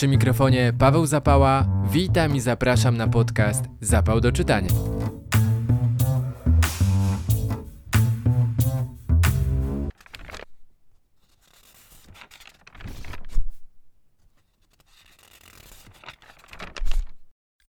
Przy 0.00 0.08
mikrofonie 0.08 0.72
Paweł 0.78 1.06
Zapała. 1.06 1.66
Witam 1.90 2.36
i 2.36 2.40
zapraszam 2.40 2.96
na 2.96 3.08
podcast 3.08 3.64
Zapał 3.80 4.20
do 4.20 4.32
czytania. 4.32 4.68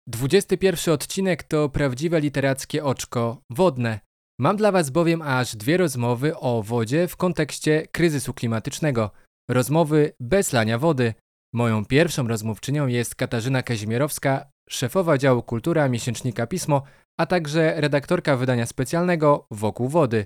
Dwudziesty 0.07 0.57
pierwszy 0.57 0.91
odcinek 0.91 1.43
to 1.43 1.69
prawdziwe 1.69 2.21
literackie 2.21 2.83
oczko 2.83 3.41
wodne. 3.49 3.99
Mam 4.39 4.57
dla 4.57 4.71
Was 4.71 4.89
bowiem 4.89 5.21
aż 5.21 5.55
dwie 5.55 5.77
rozmowy 5.77 6.37
o 6.37 6.63
wodzie 6.63 7.07
w 7.07 7.17
kontekście 7.17 7.87
kryzysu 7.91 8.33
klimatycznego. 8.33 9.11
Rozmowy 9.49 10.13
bez 10.19 10.53
lania 10.53 10.77
wody. 10.77 11.13
Moją 11.53 11.85
pierwszą 11.85 12.27
rozmówczynią 12.27 12.87
jest 12.87 13.15
Katarzyna 13.15 13.63
Kazimierowska, 13.63 14.45
szefowa 14.69 15.17
działu 15.17 15.43
Kultura 15.43 15.89
miesięcznika 15.89 16.47
Pismo, 16.47 16.83
a 17.19 17.25
także 17.25 17.81
redaktorka 17.81 18.37
wydania 18.37 18.65
specjalnego 18.65 19.47
Wokół 19.51 19.87
Wody. 19.87 20.25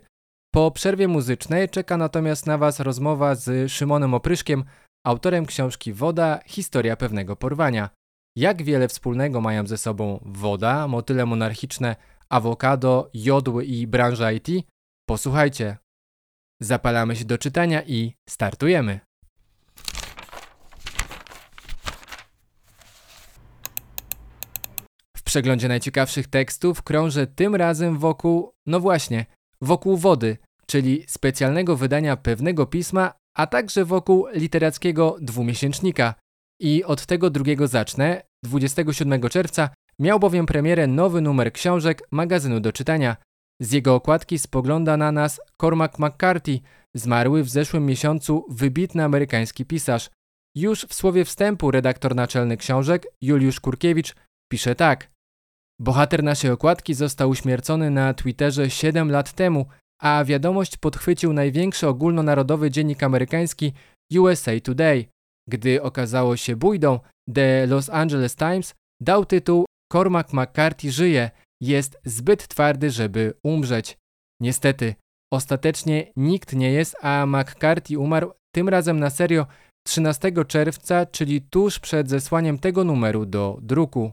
Po 0.54 0.72
przerwie 0.72 1.08
muzycznej 1.08 1.70
czeka 1.70 1.98
natomiast 1.98 2.46
na 2.46 2.58
Was 2.58 2.80
rozmowa 2.80 3.36
z 3.36 3.72
Szymonem 3.72 4.14
Opryszkiem, 4.14 4.64
autorem 5.06 5.46
książki 5.46 5.94
Woda 5.94 6.40
Historia 6.46 6.96
pewnego 6.96 7.36
porwania. 7.36 7.90
Jak 8.38 8.64
wiele 8.64 8.88
wspólnego 8.88 9.42
mają 9.42 9.68
ze 9.68 9.78
sobą 9.78 10.20
woda, 10.26 10.88
motyle 10.88 11.26
monarchiczne, 11.26 11.96
awokado, 12.30 13.10
jodły 13.14 13.66
i 13.66 13.88
branża 13.88 14.32
IT? 14.32 14.48
Posłuchajcie. 15.10 15.78
Zapalamy 16.62 17.16
się 17.16 17.26
do 17.26 17.38
czytania 17.38 17.84
i 17.84 18.14
startujemy. 18.30 19.00
Przeglądzie 25.36 25.68
najciekawszych 25.68 26.28
tekstów 26.28 26.84
krążę 26.84 27.28
tym 27.28 27.56
razem 27.56 27.98
wokół, 27.98 28.54
no 28.66 28.80
właśnie, 28.80 29.26
wokół 29.62 29.98
wody, 29.98 30.38
czyli 30.66 31.04
specjalnego 31.08 31.76
wydania 31.76 32.18
pewnego 32.18 32.66
pisma, 32.66 33.14
a 33.38 33.48
także 33.48 33.86
wokół 33.86 34.28
literackiego 34.34 35.18
dwumiesięcznika. 35.22 36.16
I 36.62 36.84
od 36.84 37.06
tego 37.06 37.30
drugiego 37.30 37.68
zacznę. 37.68 38.22
27 38.44 39.30
czerwca 39.30 39.70
miał 40.00 40.20
bowiem 40.20 40.46
premierę 40.46 40.88
nowy 40.88 41.22
numer 41.22 41.54
książek 41.54 42.02
magazynu 42.12 42.60
do 42.60 42.72
czytania. 42.72 43.18
Z 43.62 43.72
jego 43.72 43.96
okładki 43.96 44.40
spogląda 44.40 44.98
na 44.98 45.12
nas 45.12 45.42
Cormac 45.62 46.00
McCarthy, 46.00 46.60
zmarły 46.94 47.44
w 47.44 47.50
zeszłym 47.50 47.86
miesiącu 47.86 48.46
wybitny 48.50 49.04
amerykański 49.04 49.66
pisarz. 49.66 50.10
Już 50.56 50.86
w 50.86 50.94
słowie 50.94 51.26
wstępu 51.26 51.72
redaktor 51.72 52.16
naczelny 52.16 52.58
książek 52.58 53.08
Juliusz 53.22 53.60
Kurkiewicz 53.60 54.16
pisze 54.52 54.76
tak. 54.76 55.15
Bohater 55.80 56.24
naszej 56.24 56.52
okładki 56.52 56.94
został 56.94 57.30
uśmiercony 57.30 57.90
na 57.90 58.14
Twitterze 58.14 58.70
7 58.70 59.12
lat 59.12 59.34
temu, 59.34 59.66
a 60.02 60.24
wiadomość 60.26 60.78
podchwycił 60.78 61.34
największy 61.34 61.88
ogólnonarodowy 61.88 62.72
dziennik 62.72 63.04
amerykański 63.04 63.74
USA 64.20 64.52
Today. 64.64 65.06
Gdy 65.50 65.82
okazało 65.82 66.38
się 66.38 66.56
bójdą, 66.56 67.00
The 67.34 67.68
Los 67.68 67.90
Angeles 67.90 68.36
Times 68.36 68.74
dał 69.02 69.26
tytuł 69.26 69.66
Cormac 69.94 70.34
McCarthy 70.34 70.92
żyje, 70.92 71.32
jest 71.62 71.98
zbyt 72.06 72.48
twardy, 72.48 72.92
żeby 72.92 73.34
umrzeć. 73.44 73.98
Niestety, 74.42 74.96
ostatecznie 75.34 76.12
nikt 76.16 76.54
nie 76.54 76.72
jest, 76.72 76.96
a 77.02 77.26
McCarthy 77.26 78.00
umarł 78.00 78.32
tym 78.56 78.70
razem 78.70 79.00
na 79.00 79.10
serio 79.10 79.48
13 79.88 80.32
czerwca, 80.48 81.06
czyli 81.06 81.42
tuż 81.42 81.80
przed 81.80 82.10
zesłaniem 82.10 82.60
tego 82.60 82.84
numeru 82.84 83.26
do 83.26 83.60
druku. 83.62 84.12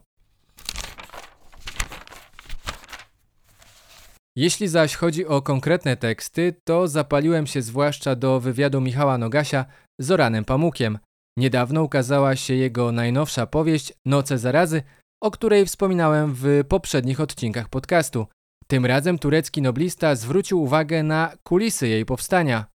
Jeśli 4.36 4.68
zaś 4.68 4.94
chodzi 4.94 5.26
o 5.26 5.42
konkretne 5.42 5.96
teksty, 5.96 6.54
to 6.64 6.88
zapaliłem 6.88 7.46
się 7.46 7.62
zwłaszcza 7.62 8.16
do 8.16 8.40
wywiadu 8.40 8.80
Michała 8.80 9.18
Nogasia 9.18 9.64
z 10.00 10.10
Oranem 10.10 10.44
Pamukiem. 10.44 10.98
Niedawno 11.38 11.82
ukazała 11.82 12.36
się 12.36 12.54
jego 12.54 12.92
najnowsza 12.92 13.46
powieść 13.46 13.92
Noce 14.06 14.38
zarazy, 14.38 14.82
o 15.22 15.30
której 15.30 15.66
wspominałem 15.66 16.34
w 16.34 16.64
poprzednich 16.68 17.20
odcinkach 17.20 17.68
podcastu. 17.68 18.26
Tym 18.66 18.86
razem 18.86 19.18
turecki 19.18 19.62
noblista 19.62 20.14
zwrócił 20.14 20.62
uwagę 20.62 21.02
na 21.02 21.32
kulisy 21.42 21.88
jej 21.88 22.04
powstania. 22.04 22.66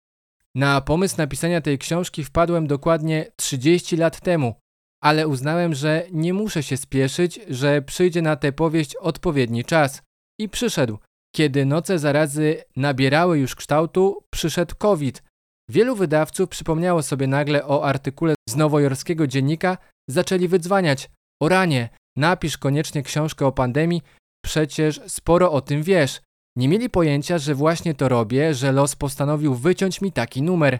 Na 0.54 0.80
pomysł 0.80 1.14
napisania 1.18 1.60
tej 1.60 1.78
książki 1.78 2.24
wpadłem 2.24 2.66
dokładnie 2.66 3.32
30 3.36 3.96
lat 3.96 4.20
temu, 4.20 4.54
ale 5.02 5.28
uznałem, 5.28 5.74
że 5.74 6.06
nie 6.12 6.34
muszę 6.34 6.62
się 6.62 6.76
spieszyć, 6.76 7.40
że 7.48 7.82
przyjdzie 7.82 8.22
na 8.22 8.36
tę 8.36 8.52
powieść 8.52 8.96
odpowiedni 8.96 9.64
czas. 9.64 10.02
I 10.40 10.48
przyszedł. 10.48 10.98
Kiedy 11.36 11.66
noce 11.66 11.98
zarazy 11.98 12.64
nabierały 12.76 13.38
już 13.38 13.54
kształtu, 13.54 14.24
przyszedł 14.30 14.74
COVID. 14.78 15.22
Wielu 15.70 15.96
wydawców 15.96 16.48
przypomniało 16.48 17.02
sobie 17.02 17.26
nagle 17.26 17.66
o 17.66 17.84
artykule 17.84 18.34
z 18.48 18.56
nowojorskiego 18.56 19.26
dziennika, 19.26 19.78
zaczęli 20.10 20.48
wydzwaniać. 20.48 21.10
O 21.42 21.48
ranie, 21.48 21.88
napisz 22.16 22.58
koniecznie 22.58 23.02
książkę 23.02 23.46
o 23.46 23.52
pandemii, 23.52 24.02
przecież 24.44 25.00
sporo 25.06 25.52
o 25.52 25.60
tym 25.60 25.82
wiesz. 25.82 26.20
Nie 26.56 26.68
mieli 26.68 26.90
pojęcia, 26.90 27.38
że 27.38 27.54
właśnie 27.54 27.94
to 27.94 28.08
robię, 28.08 28.54
że 28.54 28.72
los 28.72 28.96
postanowił 28.96 29.54
wyciąć 29.54 30.00
mi 30.00 30.12
taki 30.12 30.42
numer. 30.42 30.78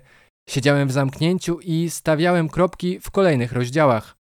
Siedziałem 0.49 0.89
w 0.89 0.93
zamknięciu 0.93 1.61
i 1.61 1.91
stawiałem 1.91 2.49
kropki 2.49 3.00
w 3.00 3.11
kolejnych 3.11 3.53
rozdziałach. 3.53 4.16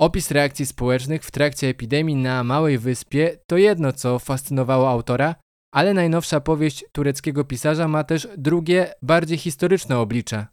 Opis 0.00 0.30
reakcji 0.30 0.66
społecznych 0.66 1.24
w 1.24 1.30
trakcie 1.30 1.68
epidemii 1.68 2.16
na 2.16 2.44
małej 2.44 2.78
wyspie 2.78 3.38
to 3.46 3.56
jedno, 3.56 3.92
co 3.92 4.18
fascynowało 4.18 4.90
autora, 4.90 5.34
ale 5.74 5.94
najnowsza 5.94 6.40
powieść 6.40 6.84
tureckiego 6.92 7.44
pisarza 7.44 7.88
ma 7.88 8.04
też 8.04 8.28
drugie, 8.36 8.94
bardziej 9.02 9.38
historyczne 9.38 9.98
oblicze. 9.98 10.46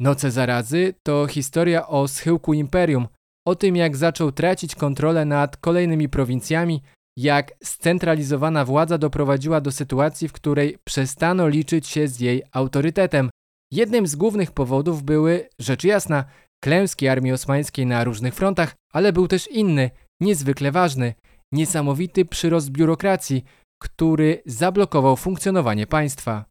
Noce 0.00 0.30
zarazy 0.30 0.94
to 1.02 1.26
historia 1.26 1.86
o 1.86 2.08
schyłku 2.08 2.54
imperium, 2.54 3.08
o 3.46 3.54
tym 3.54 3.76
jak 3.76 3.96
zaczął 3.96 4.32
tracić 4.32 4.74
kontrolę 4.74 5.24
nad 5.24 5.56
kolejnymi 5.56 6.08
prowincjami, 6.08 6.82
jak 7.18 7.52
scentralizowana 7.64 8.64
władza 8.64 8.98
doprowadziła 8.98 9.60
do 9.60 9.72
sytuacji, 9.72 10.28
w 10.28 10.32
której 10.32 10.78
przestano 10.84 11.48
liczyć 11.48 11.86
się 11.86 12.08
z 12.08 12.20
jej 12.20 12.42
autorytetem. 12.52 13.30
Jednym 13.72 14.06
z 14.06 14.16
głównych 14.16 14.52
powodów 14.52 15.02
były, 15.02 15.48
rzecz 15.58 15.84
jasna, 15.84 16.24
klęski 16.64 17.08
armii 17.08 17.32
osmańskiej 17.32 17.86
na 17.86 18.04
różnych 18.04 18.34
frontach, 18.34 18.74
ale 18.92 19.12
był 19.12 19.28
też 19.28 19.48
inny, 19.48 19.90
niezwykle 20.20 20.72
ważny, 20.72 21.14
niesamowity 21.52 22.24
przyrost 22.24 22.70
biurokracji, 22.70 23.44
który 23.84 24.42
zablokował 24.46 25.16
funkcjonowanie 25.16 25.86
państwa. 25.86 26.44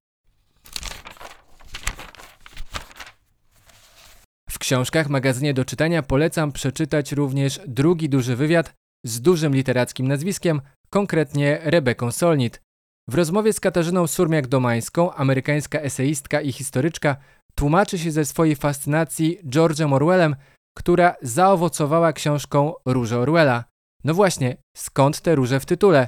W 4.49 4.59
książkach 4.59 5.09
magazynie 5.09 5.53
do 5.53 5.65
czytania 5.65 6.03
polecam 6.03 6.51
przeczytać 6.51 7.11
również 7.11 7.61
drugi 7.67 8.09
duży 8.09 8.35
wywiad 8.35 8.73
z 9.05 9.21
dużym 9.21 9.55
literackim 9.55 10.07
nazwiskiem, 10.07 10.61
konkretnie 10.89 11.59
Rebeką 11.63 12.11
Solnit. 12.11 12.61
W 13.09 13.15
rozmowie 13.15 13.53
z 13.53 13.59
Katarzyną 13.59 14.05
Surmiak-Domańską, 14.05 15.11
amerykańska 15.15 15.79
eseistka 15.79 16.41
i 16.41 16.51
historyczka, 16.51 17.15
tłumaczy 17.55 17.99
się 17.99 18.11
ze 18.11 18.25
swojej 18.25 18.55
fascynacji 18.55 19.39
George'em 19.45 19.93
Orwellem, 19.93 20.35
która 20.77 21.15
zaowocowała 21.21 22.13
książką 22.13 22.73
Róże 22.85 23.19
Orwella. 23.19 23.63
No 24.03 24.13
właśnie, 24.13 24.57
skąd 24.77 25.21
te 25.21 25.35
róże 25.35 25.59
w 25.59 25.65
tytule? 25.65 26.07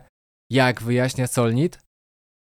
Jak 0.50 0.82
wyjaśnia 0.84 1.28
Solnit? 1.28 1.80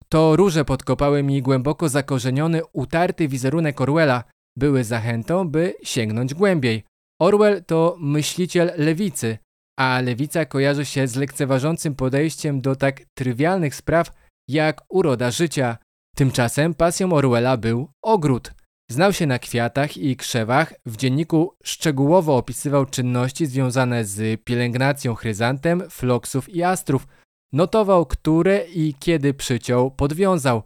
To 0.09 0.35
róże 0.35 0.65
podkopały 0.65 1.23
mi 1.23 1.41
głęboko 1.41 1.89
zakorzeniony, 1.89 2.61
utarty 2.73 3.27
wizerunek 3.27 3.81
Orwella, 3.81 4.23
były 4.57 4.83
zachętą, 4.83 5.49
by 5.49 5.73
sięgnąć 5.83 6.33
głębiej. 6.33 6.83
Orwell 7.21 7.63
to 7.63 7.97
myśliciel 7.99 8.71
lewicy, 8.77 9.37
a 9.79 10.01
lewica 10.01 10.45
kojarzy 10.45 10.85
się 10.85 11.07
z 11.07 11.15
lekceważącym 11.15 11.95
podejściem 11.95 12.61
do 12.61 12.75
tak 12.75 13.01
trywialnych 13.17 13.75
spraw 13.75 14.11
jak 14.49 14.81
uroda 14.89 15.31
życia. 15.31 15.77
Tymczasem 16.15 16.73
pasją 16.73 17.13
Orwella 17.13 17.57
był 17.57 17.89
ogród. 18.03 18.51
Znał 18.91 19.13
się 19.13 19.25
na 19.27 19.39
kwiatach 19.39 19.97
i 19.97 20.15
krzewach, 20.15 20.73
w 20.85 20.97
dzienniku 20.97 21.53
szczegółowo 21.63 22.37
opisywał 22.37 22.85
czynności 22.85 23.45
związane 23.45 24.05
z 24.05 24.43
pielęgnacją 24.43 25.15
chryzantem, 25.15 25.89
floksów 25.89 26.49
i 26.49 26.63
astrów. 26.63 27.07
Notował, 27.53 28.05
które 28.05 28.65
i 28.65 28.93
kiedy 28.99 29.33
przyciął, 29.33 29.91
podwiązał. 29.91 30.63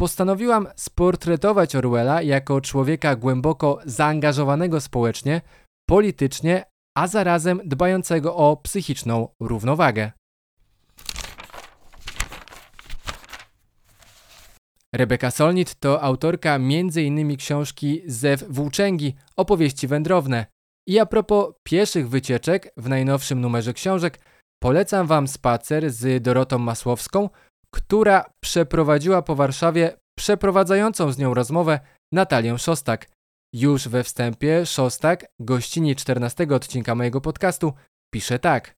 Postanowiłam 0.00 0.66
sportretować 0.76 1.76
Orwella 1.76 2.22
jako 2.22 2.60
człowieka 2.60 3.16
głęboko 3.16 3.78
zaangażowanego 3.84 4.80
społecznie, 4.80 5.40
politycznie, 5.88 6.64
a 6.96 7.06
zarazem 7.06 7.60
dbającego 7.64 8.36
o 8.36 8.56
psychiczną 8.56 9.28
równowagę. 9.40 10.12
Rebeka 14.94 15.30
Solnit 15.30 15.74
to 15.74 16.02
autorka 16.02 16.54
m.in. 16.54 17.36
książki 17.36 18.02
Zew 18.06 18.44
Włóczęgi, 18.48 19.14
opowieści 19.36 19.88
wędrowne. 19.88 20.46
I 20.88 20.98
a 20.98 21.06
propos 21.06 21.54
pieszych 21.62 22.08
wycieczek 22.08 22.72
w 22.76 22.88
najnowszym 22.88 23.40
numerze 23.40 23.72
książek, 23.72 24.18
polecam 24.62 25.06
Wam 25.06 25.28
spacer 25.28 25.90
z 25.90 26.22
Dorotą 26.22 26.58
Masłowską, 26.58 27.30
która 27.70 28.24
przeprowadziła 28.40 29.22
po 29.22 29.34
Warszawie 29.34 29.96
przeprowadzającą 30.18 31.12
z 31.12 31.18
nią 31.18 31.34
rozmowę 31.34 31.80
Natalię 32.12 32.58
Szostak. 32.58 33.06
Już 33.52 33.88
we 33.88 34.04
wstępie 34.04 34.66
Szostak, 34.66 35.26
gościni 35.40 35.96
14 35.96 36.46
odcinka 36.54 36.94
mojego 36.94 37.20
podcastu, 37.20 37.72
pisze 38.14 38.38
tak. 38.38 38.74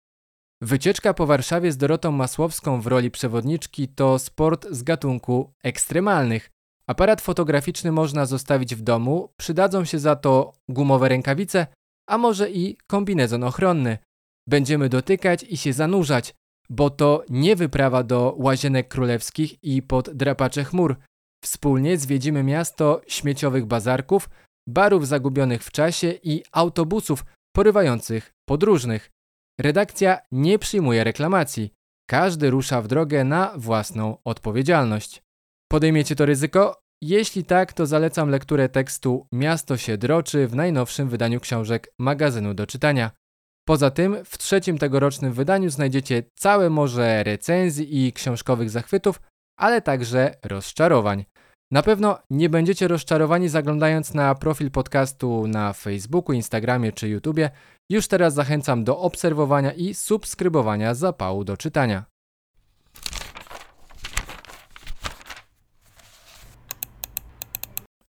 Wycieczka 0.62 1.14
po 1.14 1.26
Warszawie 1.26 1.72
z 1.72 1.76
Dorotą 1.76 2.12
Masłowską 2.12 2.80
w 2.80 2.86
roli 2.86 3.10
przewodniczki 3.10 3.88
to 3.88 4.18
sport 4.18 4.66
z 4.70 4.82
gatunku 4.82 5.52
ekstremalnych. 5.64 6.50
Aparat 6.86 7.20
fotograficzny 7.20 7.92
można 7.92 8.26
zostawić 8.26 8.74
w 8.74 8.80
domu, 8.80 9.32
przydadzą 9.36 9.84
się 9.84 9.98
za 9.98 10.16
to 10.16 10.52
gumowe 10.68 11.08
rękawice, 11.08 11.66
a 12.08 12.18
może 12.18 12.50
i 12.50 12.76
kombinezon 12.86 13.44
ochronny. 13.44 13.98
Będziemy 14.48 14.88
dotykać 14.88 15.42
i 15.42 15.56
się 15.56 15.72
zanurzać, 15.72 16.34
bo 16.70 16.90
to 16.90 17.24
nie 17.28 17.56
wyprawa 17.56 18.02
do 18.02 18.34
łazienek 18.38 18.88
królewskich 18.88 19.64
i 19.64 19.82
pod 19.82 20.10
drapacze 20.10 20.64
chmur. 20.64 20.96
Wspólnie 21.44 21.98
zwiedzimy 21.98 22.42
miasto 22.42 23.00
śmieciowych 23.06 23.66
bazarków, 23.66 24.30
barów 24.68 25.06
zagubionych 25.06 25.64
w 25.64 25.70
czasie 25.70 26.12
i 26.22 26.42
autobusów 26.52 27.24
porywających 27.56 28.34
podróżnych. 28.48 29.10
Redakcja 29.60 30.18
nie 30.32 30.58
przyjmuje 30.58 31.04
reklamacji. 31.04 31.74
Każdy 32.10 32.50
rusza 32.50 32.82
w 32.82 32.88
drogę 32.88 33.24
na 33.24 33.52
własną 33.56 34.18
odpowiedzialność. 34.24 35.22
Podejmiecie 35.70 36.16
to 36.16 36.26
ryzyko? 36.26 36.82
Jeśli 37.02 37.44
tak, 37.44 37.72
to 37.72 37.86
zalecam 37.86 38.30
lekturę 38.30 38.68
tekstu 38.68 39.26
Miasto 39.32 39.76
się 39.76 39.98
droczy 39.98 40.46
w 40.48 40.54
najnowszym 40.54 41.08
wydaniu 41.08 41.40
książek 41.40 41.92
magazynu 41.98 42.54
do 42.54 42.66
czytania. 42.66 43.10
Poza 43.68 43.90
tym, 43.90 44.16
w 44.24 44.38
trzecim 44.38 44.78
tegorocznym 44.78 45.32
wydaniu 45.32 45.70
znajdziecie 45.70 46.22
całe 46.34 46.70
morze 46.70 47.24
recenzji 47.24 48.06
i 48.06 48.12
książkowych 48.12 48.70
zachwytów, 48.70 49.20
ale 49.58 49.82
także 49.82 50.34
rozczarowań. 50.44 51.24
Na 51.72 51.82
pewno 51.82 52.18
nie 52.30 52.48
będziecie 52.48 52.88
rozczarowani 52.88 53.48
zaglądając 53.48 54.14
na 54.14 54.34
profil 54.34 54.70
podcastu 54.70 55.46
na 55.46 55.72
Facebooku, 55.72 56.32
Instagramie 56.32 56.92
czy 56.92 57.08
YouTubie. 57.08 57.50
Już 57.90 58.08
teraz 58.08 58.34
zachęcam 58.34 58.84
do 58.84 58.98
obserwowania 58.98 59.72
i 59.72 59.94
subskrybowania 59.94 60.94
zapału 60.94 61.44
do 61.44 61.56
czytania. 61.56 62.04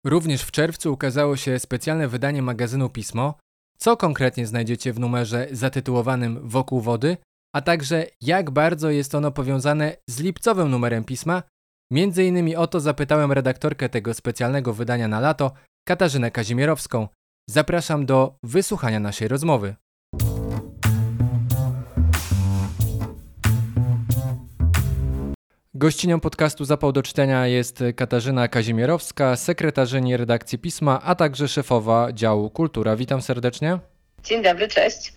Również 0.06 0.42
w 0.42 0.50
czerwcu 0.50 0.92
ukazało 0.92 1.36
się 1.36 1.58
specjalne 1.58 2.08
wydanie 2.08 2.42
magazynu 2.42 2.88
Pismo. 2.88 3.34
Co 3.82 3.96
konkretnie 3.96 4.46
znajdziecie 4.46 4.92
w 4.92 5.00
numerze 5.00 5.48
zatytułowanym 5.52 6.48
Wokół 6.48 6.80
Wody, 6.80 7.16
a 7.54 7.60
także 7.60 8.06
jak 8.20 8.50
bardzo 8.50 8.90
jest 8.90 9.14
ono 9.14 9.30
powiązane 9.30 9.96
z 10.10 10.20
lipcowym 10.20 10.70
numerem 10.70 11.04
pisma. 11.04 11.42
Między 11.92 12.24
innymi 12.24 12.56
o 12.56 12.66
to 12.66 12.80
zapytałem 12.80 13.32
redaktorkę 13.32 13.88
tego 13.88 14.14
specjalnego 14.14 14.72
wydania 14.72 15.08
na 15.08 15.20
lato, 15.20 15.52
Katarzynę 15.88 16.30
Kazimierowską. 16.30 17.08
Zapraszam 17.50 18.06
do 18.06 18.34
wysłuchania 18.42 19.00
naszej 19.00 19.28
rozmowy. 19.28 19.74
Gościnią 25.82 26.20
podcastu 26.20 26.64
Zapał 26.64 26.92
do 26.92 27.02
czytania 27.02 27.46
jest 27.46 27.84
Katarzyna 27.96 28.48
Kazimierowska, 28.48 29.36
sekretarzyni 29.36 30.16
redakcji 30.16 30.58
Pisma, 30.58 31.00
a 31.02 31.14
także 31.14 31.48
szefowa 31.48 32.12
działu 32.12 32.50
Kultura. 32.50 32.96
Witam 32.96 33.22
serdecznie. 33.22 33.78
Dzień 34.24 34.42
dobry, 34.42 34.68
cześć. 34.68 35.12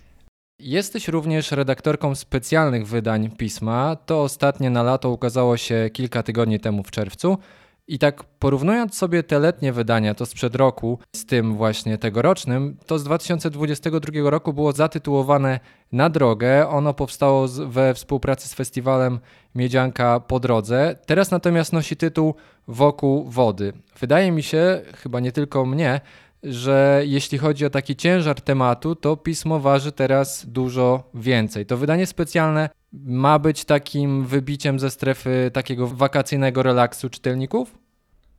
Jesteś 0.59 1.07
również 1.07 1.51
redaktorką 1.51 2.15
specjalnych 2.15 2.87
wydań 2.87 3.29
Pisma. 3.37 3.95
To 4.05 4.21
ostatnie 4.21 4.69
na 4.69 4.83
lato 4.83 5.09
ukazało 5.09 5.57
się 5.57 5.89
kilka 5.93 6.23
tygodni 6.23 6.59
temu 6.59 6.83
w 6.83 6.91
czerwcu. 6.91 7.37
I 7.87 7.99
tak 7.99 8.23
porównując 8.23 8.95
sobie 8.95 9.23
te 9.23 9.39
letnie 9.39 9.73
wydania, 9.73 10.13
to 10.13 10.25
sprzed 10.25 10.55
roku, 10.55 10.99
z 11.15 11.25
tym 11.25 11.55
właśnie 11.55 11.97
tegorocznym, 11.97 12.77
to 12.85 12.99
z 12.99 13.03
2022 13.03 14.29
roku 14.29 14.53
było 14.53 14.71
zatytułowane 14.71 15.59
Na 15.91 16.09
drogę. 16.09 16.67
Ono 16.67 16.93
powstało 16.93 17.47
we 17.47 17.93
współpracy 17.93 18.49
z 18.49 18.53
festiwalem 18.53 19.19
Miedzianka 19.55 20.19
po 20.19 20.39
drodze. 20.39 20.95
Teraz 21.05 21.31
natomiast 21.31 21.73
nosi 21.73 21.95
tytuł 21.95 22.35
Wokół 22.67 23.29
wody. 23.29 23.73
Wydaje 23.99 24.31
mi 24.31 24.43
się, 24.43 24.81
chyba 24.95 25.19
nie 25.19 25.31
tylko 25.31 25.65
mnie, 25.65 26.01
że 26.43 27.01
jeśli 27.05 27.37
chodzi 27.37 27.65
o 27.65 27.69
taki 27.69 27.95
ciężar 27.95 28.41
tematu, 28.41 28.95
to 28.95 29.17
pismo 29.17 29.59
waży 29.59 29.91
teraz 29.91 30.45
dużo 30.45 31.03
więcej. 31.13 31.65
To 31.65 31.77
wydanie 31.77 32.07
specjalne 32.07 32.69
ma 33.05 33.39
być 33.39 33.65
takim 33.65 34.25
wybiciem 34.25 34.79
ze 34.79 34.91
strefy 34.91 35.51
takiego 35.53 35.87
wakacyjnego 35.87 36.63
relaksu 36.63 37.09
czytelników? 37.09 37.85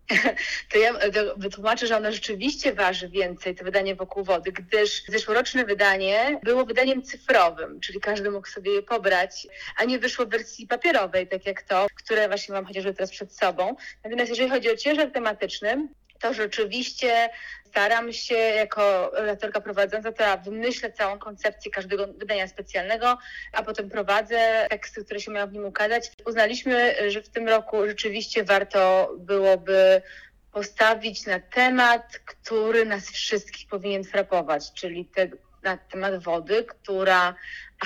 To 0.72 0.78
ja 0.78 0.92
wytłumaczę, 1.36 1.86
że 1.86 1.96
ono 1.96 2.12
rzeczywiście 2.12 2.72
waży 2.72 3.08
więcej, 3.08 3.54
to 3.54 3.64
wydanie 3.64 3.94
wokół 3.94 4.24
wody, 4.24 4.52
gdyż 4.52 5.02
zeszłoroczne 5.08 5.64
wydanie 5.64 6.40
było 6.42 6.64
wydaniem 6.64 7.02
cyfrowym, 7.02 7.80
czyli 7.80 8.00
każdy 8.00 8.30
mógł 8.30 8.48
sobie 8.48 8.72
je 8.72 8.82
pobrać, 8.82 9.46
a 9.76 9.84
nie 9.84 9.98
wyszło 9.98 10.26
w 10.26 10.28
wersji 10.28 10.66
papierowej, 10.66 11.28
tak 11.28 11.46
jak 11.46 11.62
to, 11.62 11.86
które 11.94 12.28
właśnie 12.28 12.54
mam 12.54 12.64
chociażby 12.66 12.94
teraz 12.94 13.10
przed 13.10 13.32
sobą. 13.32 13.76
Natomiast 14.04 14.30
jeżeli 14.30 14.50
chodzi 14.50 14.70
o 14.70 14.76
ciężar 14.76 15.10
tematyczny, 15.10 15.88
to 16.20 16.34
rzeczywiście 16.34 17.30
staram 17.66 18.12
się 18.12 18.34
jako 18.34 19.10
redaktorka 19.14 19.60
prowadząca, 19.60 20.12
to 20.12 20.24
wymyślę 20.44 20.92
całą 20.92 21.18
koncepcję 21.18 21.70
każdego 21.70 22.06
wydania 22.06 22.48
specjalnego, 22.48 23.18
a 23.52 23.62
potem 23.62 23.90
prowadzę 23.90 24.66
teksty, 24.70 25.04
które 25.04 25.20
się 25.20 25.30
mają 25.30 25.46
w 25.46 25.52
nim 25.52 25.64
ukazać. 25.64 26.10
Uznaliśmy, 26.26 26.94
że 27.10 27.22
w 27.22 27.28
tym 27.28 27.48
roku 27.48 27.86
rzeczywiście 27.86 28.44
warto 28.44 29.10
byłoby 29.18 30.02
postawić 30.52 31.26
na 31.26 31.40
temat, 31.40 32.20
który 32.24 32.84
nas 32.84 33.10
wszystkich 33.10 33.68
powinien 33.68 34.04
frapować, 34.04 34.72
czyli 34.72 35.04
te, 35.04 35.28
na 35.62 35.76
temat 35.76 36.22
wody, 36.22 36.64
która 36.64 37.34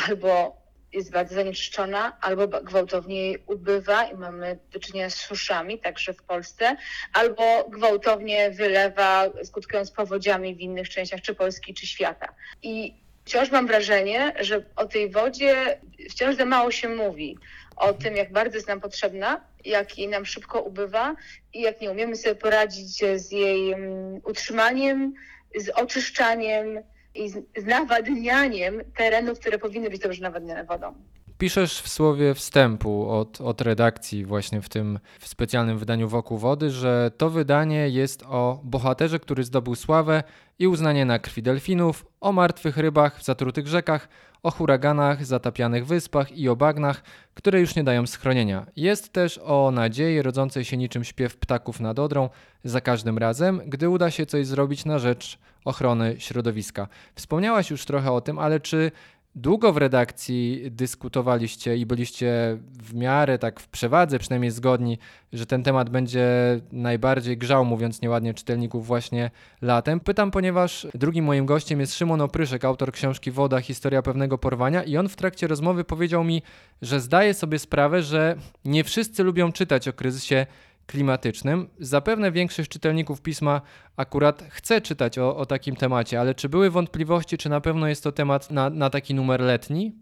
albo 0.09 0.59
jest 0.92 1.10
bardzo 1.10 1.34
zanieczyszczona 1.34 2.16
albo 2.20 2.48
gwałtownie 2.48 3.38
ubywa 3.46 4.04
i 4.04 4.16
mamy 4.16 4.58
do 4.72 4.81
czynienia 4.81 5.10
z 5.10 5.14
suszami, 5.14 5.78
także 5.78 6.12
w 6.12 6.22
Polsce, 6.22 6.76
albo 7.12 7.69
gwałtownie 7.69 8.50
wylewa, 8.50 9.26
skutkując 9.44 9.90
powodziami 9.90 10.55
w 10.55 10.60
innych 10.60 10.88
częściach 10.88 11.20
czy 11.20 11.34
Polski, 11.34 11.74
czy 11.74 11.86
świata. 11.86 12.29
I 12.62 12.94
wciąż 13.24 13.50
mam 13.50 13.67
wrażenie, 13.67 14.32
że 14.41 14.65
o 14.76 14.86
tej 14.86 15.10
wodzie 15.10 15.81
wciąż 16.10 16.36
za 16.36 16.44
mało 16.44 16.70
się 16.70 16.88
mówi. 16.88 17.38
O 17.76 17.93
tym, 17.93 18.17
jak 18.17 18.32
bardzo 18.32 18.56
jest 18.56 18.69
nam 18.69 18.81
potrzebna, 18.81 19.41
jak 19.65 19.98
jej 19.98 20.08
nam 20.08 20.26
szybko 20.26 20.60
ubywa 20.60 21.17
i 21.55 21.60
jak 21.60 21.81
nie 21.81 21.91
umiemy 21.91 22.17
sobie 22.17 22.34
poradzić 22.34 23.05
z 23.15 23.32
jej 23.32 23.72
mm, 23.72 24.20
utrzymaniem, 24.24 25.15
z 25.56 25.69
oczyszczaniem, 25.69 26.82
i 27.14 27.29
z, 27.29 27.64
nawadnianiem 27.67 28.82
terenów, 28.96 29.40
które 29.40 29.58
powinny 29.58 29.90
być 29.90 30.00
dobrze 30.00 30.22
nawadniane 30.22 30.64
wodą. 30.64 30.94
Piszesz 31.41 31.81
w 31.81 31.89
słowie 31.89 32.35
wstępu 32.35 33.11
od, 33.11 33.41
od 33.41 33.61
redakcji, 33.61 34.25
właśnie 34.25 34.63
w 34.63 34.69
tym 34.69 34.99
w 35.20 35.29
specjalnym 35.29 35.79
wydaniu 35.79 36.09
Wokół 36.09 36.39
Wody, 36.39 36.70
że 36.70 37.11
to 37.17 37.31
wydanie 37.31 37.89
jest 37.89 38.23
o 38.23 38.61
bohaterze, 38.65 39.19
który 39.19 39.44
zdobył 39.44 39.75
sławę 39.75 40.23
i 40.59 40.67
uznanie 40.67 41.05
na 41.05 41.19
krwi 41.19 41.43
delfinów, 41.43 42.06
o 42.20 42.32
martwych 42.32 42.77
rybach 42.77 43.19
w 43.19 43.25
zatrutych 43.25 43.67
rzekach, 43.67 44.09
o 44.43 44.51
huraganach, 44.51 45.27
zatapianych 45.27 45.87
wyspach 45.87 46.32
i 46.32 46.49
o 46.49 46.56
bagnach, 46.56 47.03
które 47.35 47.61
już 47.61 47.77
nie 47.77 47.85
dają 47.85 48.06
schronienia. 48.06 48.67
Jest 48.77 49.13
też 49.13 49.41
o 49.44 49.70
nadziei 49.70 50.23
rodzącej 50.23 50.65
się 50.65 50.77
niczym 50.77 51.05
śpiew 51.05 51.37
ptaków 51.37 51.81
nad 51.81 51.99
Odrą 51.99 52.29
za 52.65 52.81
każdym 52.81 53.19
razem, 53.19 53.61
gdy 53.67 53.89
uda 53.89 54.11
się 54.11 54.27
coś 54.27 54.47
zrobić 54.47 54.85
na 54.85 54.99
rzecz 54.99 55.39
ochrony 55.65 56.15
środowiska. 56.19 56.89
Wspomniałaś 57.15 57.70
już 57.70 57.85
trochę 57.85 58.13
o 58.13 58.20
tym, 58.20 58.39
ale 58.39 58.61
czy 58.61 58.93
Długo 59.34 59.72
w 59.72 59.77
redakcji 59.77 60.63
dyskutowaliście 60.70 61.77
i 61.77 61.87
byliście 61.87 62.58
w 62.82 62.94
miarę 62.94 63.39
tak 63.39 63.60
w 63.60 63.69
przewadze, 63.69 64.19
przynajmniej 64.19 64.51
zgodni, 64.51 64.99
że 65.32 65.46
ten 65.46 65.63
temat 65.63 65.91
będzie 65.91 66.29
najbardziej 66.72 67.39
grzał, 67.39 67.65
mówiąc 67.65 68.03
nieładnie, 68.03 68.34
czytelników 68.34 68.87
właśnie 68.87 69.31
latem. 69.63 70.01
Pytam, 70.01 70.31
ponieważ 70.31 70.87
drugim 70.94 71.25
moim 71.25 71.46
gościem 71.46 71.81
jest 71.81 71.94
Szymon 71.94 72.20
Opryszek, 72.20 72.65
autor 72.65 72.93
książki 72.93 73.31
Woda, 73.31 73.60
historia 73.60 74.03
pewnego 74.03 74.39
porwania 74.39 74.82
i 74.82 74.96
on 74.96 75.08
w 75.08 75.17
trakcie 75.17 75.46
rozmowy 75.46 75.84
powiedział 75.84 76.25
mi, 76.25 76.43
że 76.82 77.01
zdaje 77.01 77.34
sobie 77.34 77.58
sprawę, 77.58 78.03
że 78.03 78.37
nie 78.65 78.84
wszyscy 78.84 79.25
lubią 79.25 79.53
czytać 79.53 79.89
o 79.89 79.93
kryzysie 79.93 80.46
klimatycznym. 80.91 81.69
Zapewne 81.79 82.32
większość 82.32 82.70
czytelników 82.70 83.23
pisma 83.23 83.61
akurat 83.97 84.44
chce 84.51 84.81
czytać 84.81 85.19
o, 85.19 85.37
o 85.37 85.47
takim 85.47 85.77
temacie, 85.77 86.20
ale 86.20 86.35
czy 86.35 86.49
były 86.49 86.70
wątpliwości, 86.70 87.39
czy 87.39 87.49
na 87.49 87.61
pewno 87.61 87.89
jest 87.89 88.05
to 88.05 88.13
temat 88.13 88.51
na, 88.51 88.70
na 88.70 88.91
taki 88.91 89.15
numer 89.15 89.41
letni? 89.41 89.94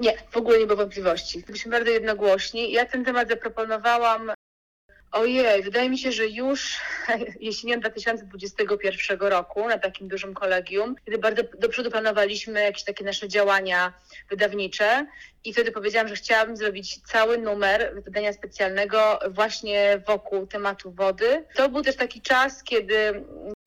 Nie, 0.00 0.12
w 0.30 0.36
ogóle 0.36 0.58
nie 0.58 0.66
było 0.66 0.76
wątpliwości. 0.76 1.42
Byliśmy 1.46 1.72
bardzo 1.72 1.90
jednogłośni. 1.90 2.72
Ja 2.72 2.86
ten 2.86 3.04
temat 3.04 3.28
zaproponowałam 3.28 4.30
Ojej, 5.12 5.62
wydaje 5.62 5.90
mi 5.90 5.98
się, 5.98 6.12
że 6.12 6.26
już 6.26 6.80
jesienią 7.40 7.80
2021 7.80 9.18
roku 9.18 9.68
na 9.68 9.78
takim 9.78 10.08
dużym 10.08 10.34
kolegium, 10.34 10.96
kiedy 11.04 11.18
bardzo 11.18 11.42
do 11.58 11.68
przodu 11.68 11.90
planowaliśmy 11.90 12.62
jakieś 12.62 12.84
takie 12.84 13.04
nasze 13.04 13.28
działania 13.28 13.92
wydawnicze 14.30 15.06
i 15.44 15.52
wtedy 15.52 15.72
powiedziałam, 15.72 16.08
że 16.08 16.14
chciałabym 16.14 16.56
zrobić 16.56 17.00
cały 17.00 17.38
numer 17.38 18.02
wydania 18.04 18.32
specjalnego 18.32 19.18
właśnie 19.30 20.02
wokół 20.06 20.46
tematu 20.46 20.92
wody. 20.92 21.44
To 21.54 21.68
był 21.68 21.82
też 21.82 21.96
taki 21.96 22.20
czas, 22.20 22.62
kiedy 22.62 23.24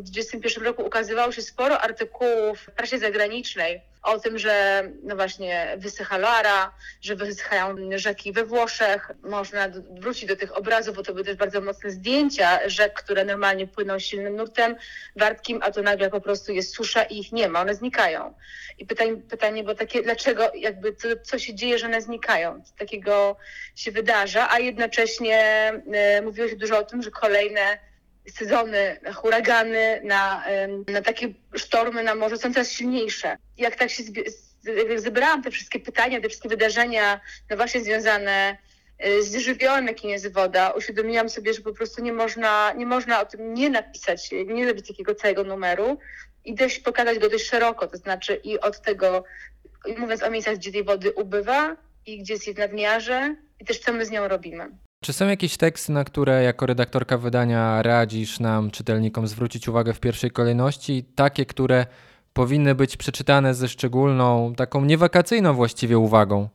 2021 0.10 0.64
roku 0.64 0.86
ukazywało 0.86 1.32
się 1.32 1.42
sporo 1.42 1.82
artykułów 1.82 2.60
w 2.60 2.72
prasie 2.72 3.00
zagranicznej 3.00 3.82
o 4.04 4.20
tym, 4.20 4.38
że 4.38 4.84
no 5.04 5.16
właśnie 5.16 5.74
wysycha 5.78 6.18
Loara, 6.18 6.72
że 7.02 7.16
wysychają 7.16 7.76
rzeki 7.96 8.32
we 8.32 8.46
Włoszech. 8.46 9.12
Można 9.24 9.70
wrócić 9.90 10.26
do 10.26 10.36
tych 10.36 10.58
obrazów, 10.58 10.96
bo 10.96 11.04
to 11.04 11.14
były 11.14 11.26
też 11.26 11.36
bardzo 11.36 11.62
mocne 11.62 11.92
zdjęcia 11.92 12.70
rzek, 12.70 12.94
które 12.94 13.26
normalnie 13.26 13.68
płyną 13.68 14.00
silnym 14.00 14.36
nurtem 14.36 14.76
wartkim, 15.16 15.60
a 15.64 15.72
to 15.72 15.82
nagle 15.82 16.10
po 16.10 16.22
prostu 16.22 16.52
jest 16.52 16.76
susza 16.76 17.04
i 17.04 17.20
ich 17.20 17.32
nie 17.32 17.50
ma, 17.50 17.62
one 17.62 17.76
znikają. 17.76 18.34
I 18.78 18.86
pytanie, 18.86 19.16
pytanie 19.30 19.64
bo 19.64 19.76
takie, 19.76 20.04
dlaczego, 20.04 20.52
jakby 20.56 20.96
co, 20.96 21.08
co 21.24 21.40
się 21.40 21.56
dzieje, 21.56 21.80
że 21.80 21.86
one 21.86 22.02
znikają? 22.02 22.62
Co 22.64 22.74
takiego 22.78 23.38
się 23.76 23.92
wydarza, 23.92 24.52
a 24.52 24.60
jednocześnie 24.60 25.72
y, 26.20 26.22
mówiło 26.22 26.48
się 26.48 26.56
dużo 26.56 26.80
o 26.80 26.84
tym, 26.84 27.02
że 27.02 27.12
kolejne 27.12 27.80
sezony, 28.30 29.00
huragany, 29.14 30.02
na, 30.04 30.44
na 30.88 31.02
takie 31.02 31.28
sztormy 31.56 32.04
na 32.04 32.16
morzu 32.16 32.38
są 32.38 32.54
coraz 32.54 32.72
silniejsze. 32.72 33.38
Jak 33.58 33.76
tak 33.76 33.90
się 33.90 34.04
zebrałam 34.96 35.44
te 35.44 35.52
wszystkie 35.52 35.80
pytania, 35.80 36.22
te 36.22 36.30
wszystkie 36.30 36.50
wydarzenia, 36.50 37.22
no 37.50 37.58
właśnie 37.58 37.82
związane 37.82 38.58
y, 39.06 39.24
z 39.24 39.36
żywiołem, 39.36 39.88
jakim 39.88 40.10
jest 40.10 40.34
woda, 40.34 40.72
uświadomiłam 40.72 41.30
sobie, 41.30 41.54
że 41.54 41.62
po 41.62 41.74
prostu 41.74 42.02
nie 42.02 42.14
można, 42.14 42.74
nie 42.74 42.86
można 42.86 43.22
o 43.22 43.26
tym 43.26 43.54
nie 43.54 43.70
napisać, 43.70 44.30
nie 44.46 44.66
zrobić 44.66 44.88
takiego 44.88 45.16
całego 45.16 45.44
numeru 45.44 45.98
i 46.46 46.56
dość 46.56 46.80
pokazać 46.80 47.20
go 47.20 47.30
dość 47.30 47.50
szeroko, 47.50 47.88
to 47.88 47.98
znaczy 47.98 48.36
i 48.44 48.60
od 48.60 48.82
tego, 48.82 49.24
mówiąc 49.98 50.24
o 50.24 50.30
miejscach, 50.30 50.56
gdzie 50.56 50.72
tej 50.72 50.84
wody 50.84 51.12
ubywa 51.12 51.78
i 52.06 52.20
gdzie 52.20 52.34
jest 52.34 52.52
w 52.52 52.58
nadmiarze 52.58 53.36
i 53.60 53.66
też 53.66 53.80
co 53.80 53.94
my 53.94 54.06
z 54.06 54.12
nią 54.12 54.28
robimy. 54.28 54.70
Czy 55.04 55.14
są 55.14 55.28
jakieś 55.28 55.58
teksty, 55.58 55.92
na 55.92 56.04
które 56.04 56.44
jako 56.44 56.66
redaktorka 56.66 57.18
wydania 57.18 57.82
radzisz 57.82 58.40
nam, 58.40 58.72
czytelnikom, 58.72 59.28
zwrócić 59.28 59.68
uwagę 59.68 59.94
w 59.94 60.00
pierwszej 60.00 60.32
kolejności? 60.32 61.06
Takie, 61.16 61.46
które 61.46 61.86
powinny 62.34 62.76
być 62.76 62.98
przeczytane 62.98 63.54
ze 63.54 63.68
szczególną, 63.68 64.54
taką 64.56 64.86
niewakacyjną 64.86 65.54
właściwie 65.54 65.98
uwagą? 65.98 66.50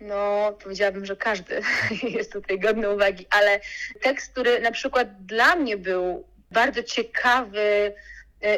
No, 0.00 0.52
powiedziałabym, 0.62 1.06
że 1.06 1.16
każdy 1.16 1.60
jest 2.16 2.32
tutaj 2.32 2.60
godny 2.60 2.90
uwagi, 2.90 3.26
ale 3.30 3.60
tekst, 4.02 4.32
który 4.32 4.60
na 4.60 4.70
przykład 4.70 5.08
dla 5.26 5.56
mnie 5.56 5.76
był 5.76 6.24
bardzo 6.50 6.82
ciekawy, 6.82 7.94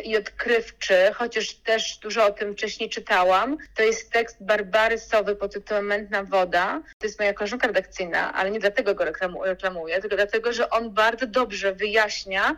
i 0.05 0.17
odkrywczy, 0.17 0.95
chociaż 1.15 1.55
też 1.55 1.99
dużo 1.99 2.27
o 2.27 2.31
tym 2.31 2.53
wcześniej 2.53 2.91
czytałam. 2.91 3.57
To 3.75 3.83
jest 3.83 4.13
tekst 4.13 4.37
Barbary 4.41 4.99
Sowy 4.99 5.37
pod 5.37 5.53
tytułem 5.53 5.87
Mętna 5.87 6.25
Woda. 6.25 6.83
To 6.99 7.07
jest 7.07 7.19
moja 7.19 7.35
koleżanka 7.35 7.67
redakcyjna, 7.67 8.35
ale 8.35 8.51
nie 8.51 8.61
dlatego 8.61 8.95
go 8.95 9.05
reklamuję, 9.45 10.01
tylko 10.01 10.17
dlatego, 10.17 10.53
że 10.53 10.71
on 10.71 10.91
bardzo 10.91 11.27
dobrze 11.27 11.75
wyjaśnia, 11.75 12.57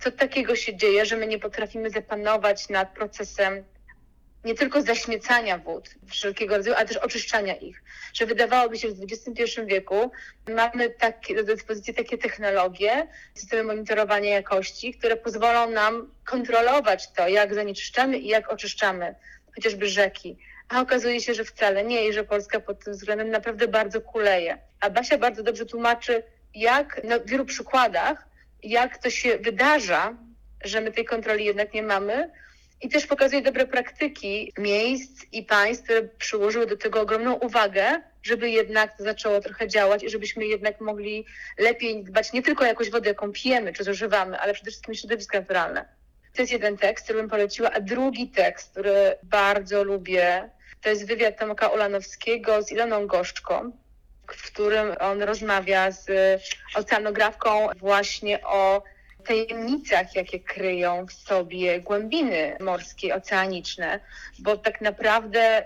co 0.00 0.10
takiego 0.10 0.56
się 0.56 0.76
dzieje, 0.76 1.06
że 1.06 1.16
my 1.16 1.26
nie 1.26 1.38
potrafimy 1.38 1.90
zapanować 1.90 2.68
nad 2.68 2.94
procesem 2.94 3.64
nie 4.46 4.54
tylko 4.54 4.82
zaśmiecania 4.82 5.58
wód 5.58 5.94
wszelkiego 6.06 6.56
rodzaju, 6.56 6.76
ale 6.76 6.86
też 6.86 6.96
oczyszczania 6.96 7.54
ich. 7.54 7.82
Że 8.14 8.26
wydawałoby 8.26 8.78
się, 8.78 8.88
że 8.88 8.94
w 8.94 9.02
XXI 9.02 9.60
wieku 9.66 10.10
mamy 10.48 10.90
takie, 10.90 11.34
do 11.34 11.44
dyspozycji 11.44 11.94
takie 11.94 12.18
technologie, 12.18 13.06
systemy 13.34 13.62
monitorowania 13.62 14.30
jakości, 14.30 14.94
które 14.94 15.16
pozwolą 15.16 15.70
nam 15.70 16.10
kontrolować 16.24 17.12
to, 17.12 17.28
jak 17.28 17.54
zanieczyszczamy 17.54 18.18
i 18.18 18.28
jak 18.28 18.52
oczyszczamy 18.52 19.14
chociażby 19.54 19.88
rzeki. 19.88 20.38
A 20.68 20.80
okazuje 20.80 21.20
się, 21.20 21.34
że 21.34 21.44
wcale 21.44 21.84
nie 21.84 22.08
i 22.08 22.12
że 22.12 22.24
Polska 22.24 22.60
pod 22.60 22.84
tym 22.84 22.92
względem 22.92 23.30
naprawdę 23.30 23.68
bardzo 23.68 24.00
kuleje. 24.00 24.58
A 24.80 24.90
Basia 24.90 25.18
bardzo 25.18 25.42
dobrze 25.42 25.66
tłumaczy, 25.66 26.22
jak 26.54 27.04
na 27.04 27.18
wielu 27.18 27.44
przykładach, 27.44 28.26
jak 28.62 28.98
to 28.98 29.10
się 29.10 29.38
wydarza, 29.38 30.16
że 30.64 30.80
my 30.80 30.92
tej 30.92 31.04
kontroli 31.04 31.44
jednak 31.44 31.74
nie 31.74 31.82
mamy, 31.82 32.30
i 32.82 32.88
też 32.88 33.06
pokazuje 33.06 33.42
dobre 33.42 33.66
praktyki 33.66 34.52
miejsc 34.58 35.24
i 35.32 35.42
państw, 35.42 35.84
które 35.84 36.02
przyłożyły 36.02 36.66
do 36.66 36.76
tego 36.76 37.00
ogromną 37.00 37.34
uwagę, 37.34 38.02
żeby 38.22 38.50
jednak 38.50 38.98
to 38.98 39.04
zaczęło 39.04 39.40
trochę 39.40 39.68
działać 39.68 40.02
i 40.02 40.10
żebyśmy 40.10 40.46
jednak 40.46 40.80
mogli 40.80 41.26
lepiej 41.58 42.04
dbać 42.04 42.32
nie 42.32 42.42
tylko 42.42 42.64
o 42.64 42.66
jakość 42.66 42.90
wody, 42.90 43.08
jaką 43.08 43.32
pijemy 43.32 43.72
czy 43.72 43.84
zużywamy, 43.84 44.38
ale 44.38 44.54
przede 44.54 44.70
wszystkim 44.70 44.94
środowisko 44.94 45.38
naturalne. 45.38 45.84
To 46.34 46.42
jest 46.42 46.52
jeden 46.52 46.76
tekst, 46.76 47.04
który 47.04 47.18
bym 47.18 47.30
poleciła, 47.30 47.70
a 47.70 47.80
drugi 47.80 48.28
tekst, 48.28 48.70
który 48.70 49.16
bardzo 49.22 49.84
lubię, 49.84 50.50
to 50.82 50.88
jest 50.88 51.06
wywiad 51.06 51.38
Tomka 51.38 51.72
Olanowskiego 51.72 52.62
z 52.62 52.72
Iloną 52.72 53.06
Goszczką, 53.06 53.72
w 54.26 54.42
którym 54.52 54.94
on 55.00 55.22
rozmawia 55.22 55.90
z 55.90 56.06
oceanografką 56.74 57.68
właśnie 57.76 58.42
o 58.42 58.82
tajemnicach, 59.26 60.14
jakie 60.14 60.40
kryją 60.40 61.06
w 61.06 61.12
sobie 61.12 61.80
głębiny 61.80 62.56
morskie, 62.60 63.14
oceaniczne, 63.14 64.00
bo 64.38 64.56
tak 64.56 64.80
naprawdę 64.80 65.64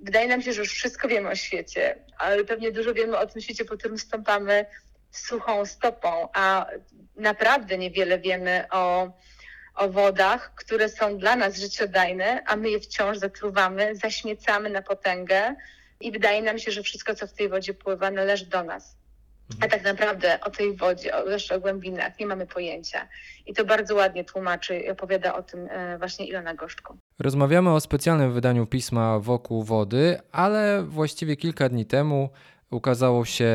wydaje 0.00 0.28
nam 0.28 0.42
się, 0.42 0.52
że 0.52 0.60
już 0.60 0.72
wszystko 0.72 1.08
wiemy 1.08 1.28
o 1.28 1.34
świecie, 1.34 1.96
ale 2.18 2.44
pewnie 2.44 2.72
dużo 2.72 2.94
wiemy 2.94 3.18
o 3.18 3.26
tym 3.26 3.42
świecie, 3.42 3.64
po 3.64 3.76
którym 3.76 3.98
stąpamy 3.98 4.66
suchą 5.10 5.66
stopą, 5.66 6.28
a 6.34 6.66
naprawdę 7.16 7.78
niewiele 7.78 8.18
wiemy 8.18 8.64
o, 8.70 9.12
o 9.74 9.88
wodach, 9.88 10.54
które 10.54 10.88
są 10.88 11.18
dla 11.18 11.36
nas 11.36 11.56
życiodajne, 11.56 12.42
a 12.46 12.56
my 12.56 12.70
je 12.70 12.80
wciąż 12.80 13.18
zatruwamy, 13.18 13.96
zaśmiecamy 13.96 14.70
na 14.70 14.82
potęgę 14.82 15.54
i 16.00 16.12
wydaje 16.12 16.42
nam 16.42 16.58
się, 16.58 16.72
że 16.72 16.82
wszystko, 16.82 17.14
co 17.14 17.26
w 17.26 17.32
tej 17.32 17.48
wodzie 17.48 17.74
pływa, 17.74 18.10
należy 18.10 18.46
do 18.46 18.62
nas. 18.62 19.01
A 19.60 19.68
tak 19.68 19.84
naprawdę 19.84 20.40
o 20.40 20.50
tej 20.50 20.76
wodzie, 20.76 21.16
o, 21.16 21.22
zwłaszcza 21.22 21.54
o 21.54 21.60
głębinach, 21.60 22.18
nie 22.20 22.26
mamy 22.26 22.46
pojęcia. 22.46 23.08
I 23.46 23.54
to 23.54 23.64
bardzo 23.64 23.94
ładnie 23.94 24.24
tłumaczy 24.24 24.78
i 24.78 24.90
opowiada 24.90 25.34
o 25.34 25.42
tym 25.42 25.68
e, 25.70 25.98
właśnie 25.98 26.26
Ilona 26.26 26.54
Goszczko. 26.54 26.96
Rozmawiamy 27.18 27.70
o 27.70 27.80
specjalnym 27.80 28.32
wydaniu 28.32 28.66
pisma 28.66 29.18
Wokół 29.18 29.62
Wody, 29.62 30.18
ale 30.32 30.82
właściwie 30.82 31.36
kilka 31.36 31.68
dni 31.68 31.86
temu 31.86 32.30
ukazało 32.70 33.24
się 33.24 33.50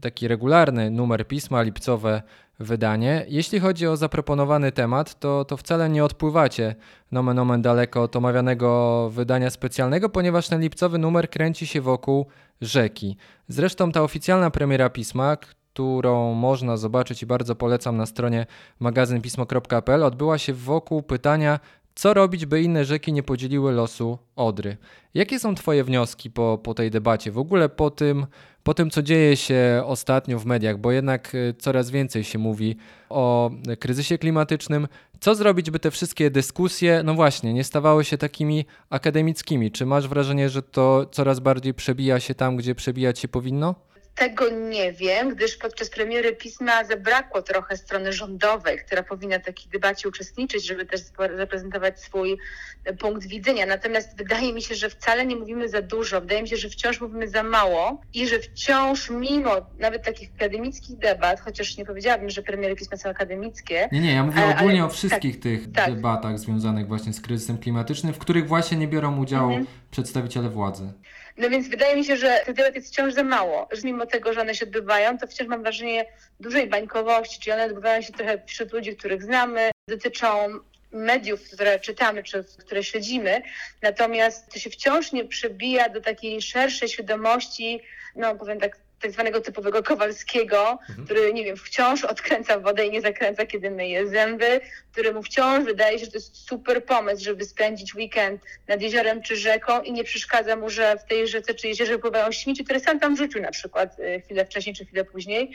taki 0.00 0.28
regularny 0.28 0.90
numer 0.90 1.26
pisma 1.28 1.62
lipcowe 1.62 2.22
wydanie. 2.60 3.24
Jeśli 3.28 3.60
chodzi 3.60 3.86
o 3.86 3.96
zaproponowany 3.96 4.72
temat, 4.72 5.18
to, 5.18 5.44
to 5.44 5.56
wcale 5.56 5.88
nie 5.88 6.04
odpływacie 6.04 6.74
nomen 7.12 7.38
omen 7.38 7.62
daleko 7.62 8.02
od 8.02 8.16
omawianego 8.16 9.10
wydania 9.10 9.50
specjalnego, 9.50 10.08
ponieważ 10.08 10.48
ten 10.48 10.60
lipcowy 10.60 10.98
numer 10.98 11.30
kręci 11.30 11.66
się 11.66 11.80
wokół 11.80 12.26
rzeki. 12.60 13.16
Zresztą 13.48 13.92
ta 13.92 14.02
oficjalna 14.02 14.50
premiera 14.50 14.90
pisma, 14.90 15.36
którą 15.36 16.34
można 16.34 16.76
zobaczyć 16.76 17.22
i 17.22 17.26
bardzo 17.26 17.54
polecam 17.54 17.96
na 17.96 18.06
stronie 18.06 18.46
magazynpismo.pl, 18.80 20.02
odbyła 20.02 20.38
się 20.38 20.54
wokół 20.54 21.02
pytania, 21.02 21.60
co 21.94 22.14
robić, 22.14 22.46
by 22.46 22.62
inne 22.62 22.84
rzeki 22.84 23.12
nie 23.12 23.22
podzieliły 23.22 23.72
losu 23.72 24.18
Odry. 24.36 24.76
Jakie 25.14 25.38
są 25.38 25.54
Twoje 25.54 25.84
wnioski 25.84 26.30
po, 26.30 26.58
po 26.62 26.74
tej 26.74 26.90
debacie, 26.90 27.32
w 27.32 27.38
ogóle 27.38 27.68
po 27.68 27.90
tym, 27.90 28.26
po 28.62 28.74
tym, 28.74 28.90
co 28.90 29.02
dzieje 29.02 29.36
się 29.36 29.82
ostatnio 29.84 30.38
w 30.38 30.46
mediach, 30.46 30.78
bo 30.78 30.92
jednak 30.92 31.34
y, 31.34 31.54
coraz 31.58 31.90
więcej 31.90 32.24
się 32.24 32.38
mówi 32.38 32.76
o 33.08 33.50
kryzysie 33.78 34.18
klimatycznym. 34.18 34.88
Co 35.20 35.34
zrobić, 35.34 35.70
by 35.70 35.78
te 35.78 35.90
wszystkie 35.90 36.30
dyskusje, 36.30 37.02
no 37.04 37.14
właśnie, 37.14 37.54
nie 37.54 37.64
stawały 37.64 38.04
się 38.04 38.18
takimi 38.18 38.64
akademickimi? 38.90 39.70
Czy 39.70 39.86
masz 39.86 40.08
wrażenie, 40.08 40.48
że 40.48 40.62
to 40.62 41.06
coraz 41.12 41.40
bardziej 41.40 41.74
przebija 41.74 42.20
się 42.20 42.34
tam, 42.34 42.56
gdzie 42.56 42.74
przebijać 42.74 43.18
się 43.18 43.28
powinno? 43.28 43.74
Tego 44.16 44.50
nie 44.50 44.92
wiem, 44.92 45.34
gdyż 45.34 45.56
podczas 45.56 45.90
premiery 45.90 46.32
pisma 46.32 46.84
zabrakło 46.84 47.42
trochę 47.42 47.76
strony 47.76 48.12
rządowej, 48.12 48.78
która 48.78 49.02
powinna 49.02 49.38
w 49.38 49.44
takiej 49.44 49.70
debacie 49.70 50.08
uczestniczyć, 50.08 50.66
żeby 50.66 50.86
też 50.86 51.00
zaprezentować 51.36 52.00
swój 52.00 52.38
e, 52.84 52.92
punkt 52.92 53.26
widzenia. 53.26 53.66
Natomiast 53.66 54.16
wydaje 54.16 54.52
mi 54.52 54.62
się, 54.62 54.74
że 54.74 54.90
wcale 54.90 55.26
nie 55.26 55.36
mówimy 55.36 55.68
za 55.68 55.82
dużo. 55.82 56.20
Wydaje 56.20 56.42
mi 56.42 56.48
się, 56.48 56.56
że 56.56 56.68
wciąż 56.68 57.00
mówimy 57.00 57.28
za 57.28 57.42
mało 57.42 58.00
i 58.14 58.28
że 58.28 58.38
wciąż 58.38 59.10
mimo 59.10 59.50
nawet 59.78 60.04
takich 60.04 60.30
akademickich 60.36 60.98
debat, 60.98 61.40
chociaż 61.40 61.76
nie 61.76 61.84
powiedziałabym, 61.84 62.30
że 62.30 62.42
premiery 62.42 62.76
pisma 62.76 62.96
są 62.96 63.08
akademickie. 63.08 63.88
Nie, 63.92 64.00
nie, 64.00 64.14
ja 64.14 64.24
mówię 64.24 64.42
e, 64.42 64.56
ogólnie 64.56 64.80
ale, 64.80 64.90
o 64.90 64.94
wszystkich 64.94 65.34
tak, 65.34 65.42
tych 65.42 65.72
tak. 65.72 65.94
debatach 65.94 66.38
związanych 66.38 66.88
właśnie 66.88 67.12
z 67.12 67.20
kryzysem 67.20 67.58
klimatycznym, 67.58 68.14
w 68.14 68.18
których 68.18 68.48
właśnie 68.48 68.76
nie 68.76 68.88
biorą 68.88 69.18
udziału 69.18 69.48
mhm. 69.48 69.66
przedstawiciele 69.90 70.50
władzy. 70.50 70.92
No 71.38 71.50
więc 71.50 71.68
wydaje 71.68 71.96
mi 71.96 72.04
się, 72.04 72.16
że 72.16 72.42
tych 72.46 72.54
debat 72.54 72.74
jest 72.74 72.88
wciąż 72.88 73.14
za 73.14 73.22
mało, 73.22 73.68
że 73.72 73.82
mimo 73.84 74.06
tego, 74.06 74.32
że 74.32 74.40
one 74.40 74.54
się 74.54 74.64
odbywają, 74.64 75.18
to 75.18 75.26
wciąż 75.26 75.48
mam 75.48 75.62
wrażenie 75.62 76.06
dużej 76.40 76.66
bańkowości, 76.66 77.40
czyli 77.40 77.52
one 77.52 77.64
odbywają 77.64 78.02
się 78.02 78.12
trochę 78.12 78.42
wśród 78.46 78.72
ludzi, 78.72 78.96
których 78.96 79.22
znamy, 79.22 79.70
dotyczą 79.88 80.58
mediów, 80.92 81.42
które 81.42 81.80
czytamy 81.80 82.22
czy 82.22 82.44
które 82.58 82.84
śledzimy, 82.84 83.42
natomiast 83.82 84.52
to 84.52 84.58
się 84.58 84.70
wciąż 84.70 85.12
nie 85.12 85.24
przebija 85.24 85.88
do 85.88 86.00
takiej 86.00 86.42
szerszej 86.42 86.88
świadomości, 86.88 87.80
no 88.16 88.36
powiem 88.36 88.60
tak 88.60 88.85
tak 89.00 89.12
zwanego 89.12 89.40
typowego 89.40 89.82
Kowalskiego, 89.82 90.70
mhm. 90.70 91.04
który, 91.04 91.32
nie 91.32 91.44
wiem, 91.44 91.56
wciąż 91.56 92.04
odkręca 92.04 92.58
wodę 92.60 92.86
i 92.86 92.90
nie 92.90 93.00
zakręca, 93.00 93.46
kiedy 93.46 93.70
myje 93.70 94.08
zęby, 94.08 94.60
któremu 94.92 95.22
wciąż 95.22 95.64
wydaje 95.64 95.98
się, 95.98 96.04
że 96.04 96.10
to 96.10 96.16
jest 96.16 96.36
super 96.36 96.84
pomysł, 96.84 97.24
żeby 97.24 97.44
spędzić 97.44 97.94
weekend 97.94 98.42
nad 98.68 98.82
jeziorem 98.82 99.22
czy 99.22 99.36
rzeką 99.36 99.82
i 99.82 99.92
nie 99.92 100.04
przeszkadza 100.04 100.56
mu, 100.56 100.70
że 100.70 100.96
w 100.98 101.04
tej 101.04 101.28
rzece 101.28 101.54
czy 101.54 101.68
jeziorze 101.68 101.98
pływają 101.98 102.32
śmieci, 102.32 102.64
które 102.64 102.80
sam 102.80 103.00
tam 103.00 103.16
rzucił 103.16 103.42
na 103.42 103.50
przykład 103.50 103.98
y, 103.98 104.20
chwilę 104.24 104.44
wcześniej 104.44 104.74
czy 104.74 104.84
chwilę 104.84 105.04
później 105.04 105.52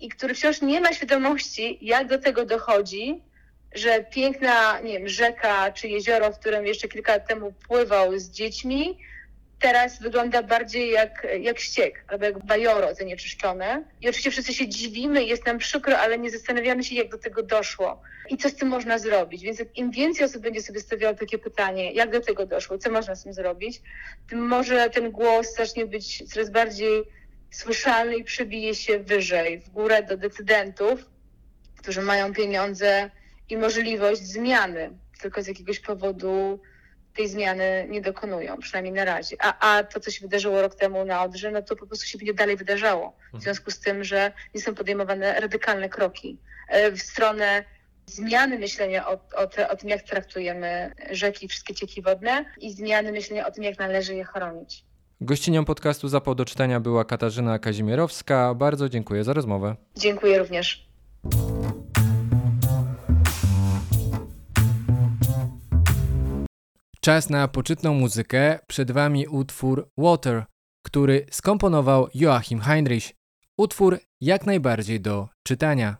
i 0.00 0.08
który 0.08 0.34
wciąż 0.34 0.62
nie 0.62 0.80
ma 0.80 0.92
świadomości, 0.92 1.78
jak 1.80 2.08
do 2.08 2.18
tego 2.18 2.44
dochodzi, 2.44 3.22
że 3.74 4.04
piękna, 4.04 4.80
nie 4.80 4.98
wiem, 4.98 5.08
rzeka 5.08 5.72
czy 5.72 5.88
jezioro, 5.88 6.32
w 6.32 6.38
którym 6.38 6.66
jeszcze 6.66 6.88
kilka 6.88 7.12
lat 7.12 7.28
temu 7.28 7.52
pływał 7.68 8.18
z 8.18 8.30
dziećmi, 8.30 8.98
teraz 9.60 10.02
wygląda 10.02 10.42
bardziej 10.42 10.90
jak, 10.90 11.26
jak 11.40 11.58
ściek 11.58 12.04
albo 12.08 12.24
jak 12.24 12.44
bajoro 12.44 12.94
zanieczyszczone. 12.94 13.84
I 14.00 14.08
oczywiście 14.08 14.30
wszyscy 14.30 14.54
się 14.54 14.68
dziwimy, 14.68 15.24
jest 15.24 15.46
nam 15.46 15.58
przykro, 15.58 15.98
ale 15.98 16.18
nie 16.18 16.30
zastanawiamy 16.30 16.84
się, 16.84 16.94
jak 16.94 17.10
do 17.10 17.18
tego 17.18 17.42
doszło 17.42 18.02
i 18.30 18.36
co 18.36 18.48
z 18.48 18.54
tym 18.54 18.68
można 18.68 18.98
zrobić. 18.98 19.42
Więc 19.42 19.62
im 19.74 19.90
więcej 19.90 20.26
osób 20.26 20.42
będzie 20.42 20.62
sobie 20.62 20.80
stawiało 20.80 21.14
takie 21.14 21.38
pytanie, 21.38 21.92
jak 21.92 22.10
do 22.10 22.20
tego 22.20 22.46
doszło, 22.46 22.78
co 22.78 22.90
można 22.90 23.14
z 23.14 23.22
tym 23.22 23.32
zrobić, 23.32 23.82
tym 24.28 24.46
może 24.48 24.90
ten 24.90 25.10
głos 25.10 25.54
zacznie 25.56 25.86
być 25.86 26.32
coraz 26.32 26.50
bardziej 26.50 27.02
słyszalny 27.50 28.16
i 28.16 28.24
przebije 28.24 28.74
się 28.74 28.98
wyżej, 28.98 29.58
w 29.60 29.70
górę 29.70 30.02
do 30.02 30.16
decydentów, 30.16 31.06
którzy 31.78 32.02
mają 32.02 32.34
pieniądze 32.34 33.10
i 33.50 33.56
możliwość 33.56 34.22
zmiany, 34.22 34.90
tylko 35.20 35.42
z 35.42 35.46
jakiegoś 35.46 35.80
powodu 35.80 36.60
tej 37.14 37.28
zmiany 37.28 37.86
nie 37.90 38.00
dokonują, 38.00 38.58
przynajmniej 38.58 38.94
na 38.94 39.04
razie. 39.04 39.36
A, 39.40 39.76
a 39.76 39.84
to, 39.84 40.00
co 40.00 40.10
się 40.10 40.20
wydarzyło 40.20 40.62
rok 40.62 40.74
temu 40.74 41.04
na 41.04 41.22
Odrze, 41.22 41.50
no 41.50 41.62
to 41.62 41.76
po 41.76 41.86
prostu 41.86 42.06
się 42.06 42.18
będzie 42.18 42.34
dalej 42.34 42.56
wydarzało. 42.56 43.16
W 43.34 43.42
związku 43.42 43.70
z 43.70 43.80
tym, 43.80 44.04
że 44.04 44.32
nie 44.54 44.60
są 44.60 44.74
podejmowane 44.74 45.40
radykalne 45.40 45.88
kroki 45.88 46.38
e, 46.68 46.92
w 46.92 47.02
stronę 47.02 47.64
zmiany 48.06 48.58
myślenia 48.58 49.08
o, 49.08 49.18
o, 49.36 49.46
te, 49.46 49.68
o 49.68 49.76
tym, 49.76 49.88
jak 49.88 50.02
traktujemy 50.02 50.94
rzeki, 51.10 51.48
wszystkie 51.48 51.74
cieki 51.74 52.02
wodne 52.02 52.44
i 52.60 52.72
zmiany 52.72 53.12
myślenia 53.12 53.46
o 53.46 53.50
tym, 53.50 53.64
jak 53.64 53.78
należy 53.78 54.14
je 54.14 54.24
chronić. 54.24 54.84
Gościnią 55.20 55.64
podcastu 55.64 56.08
Zapał 56.08 56.34
do 56.34 56.44
czytania 56.44 56.80
była 56.80 57.04
Katarzyna 57.04 57.58
Kazimierowska. 57.58 58.54
Bardzo 58.54 58.88
dziękuję 58.88 59.24
za 59.24 59.32
rozmowę. 59.32 59.76
Dziękuję 59.96 60.38
również. 60.38 60.86
Czas 67.04 67.30
na 67.30 67.48
poczytną 67.48 67.94
muzykę. 67.94 68.58
Przed 68.66 68.90
Wami 68.90 69.26
utwór 69.26 69.90
Water, 69.98 70.44
który 70.86 71.26
skomponował 71.30 72.08
Joachim 72.14 72.60
Heinrich. 72.60 73.12
Utwór 73.58 73.98
jak 74.20 74.46
najbardziej 74.46 75.00
do 75.00 75.28
czytania. 75.46 75.96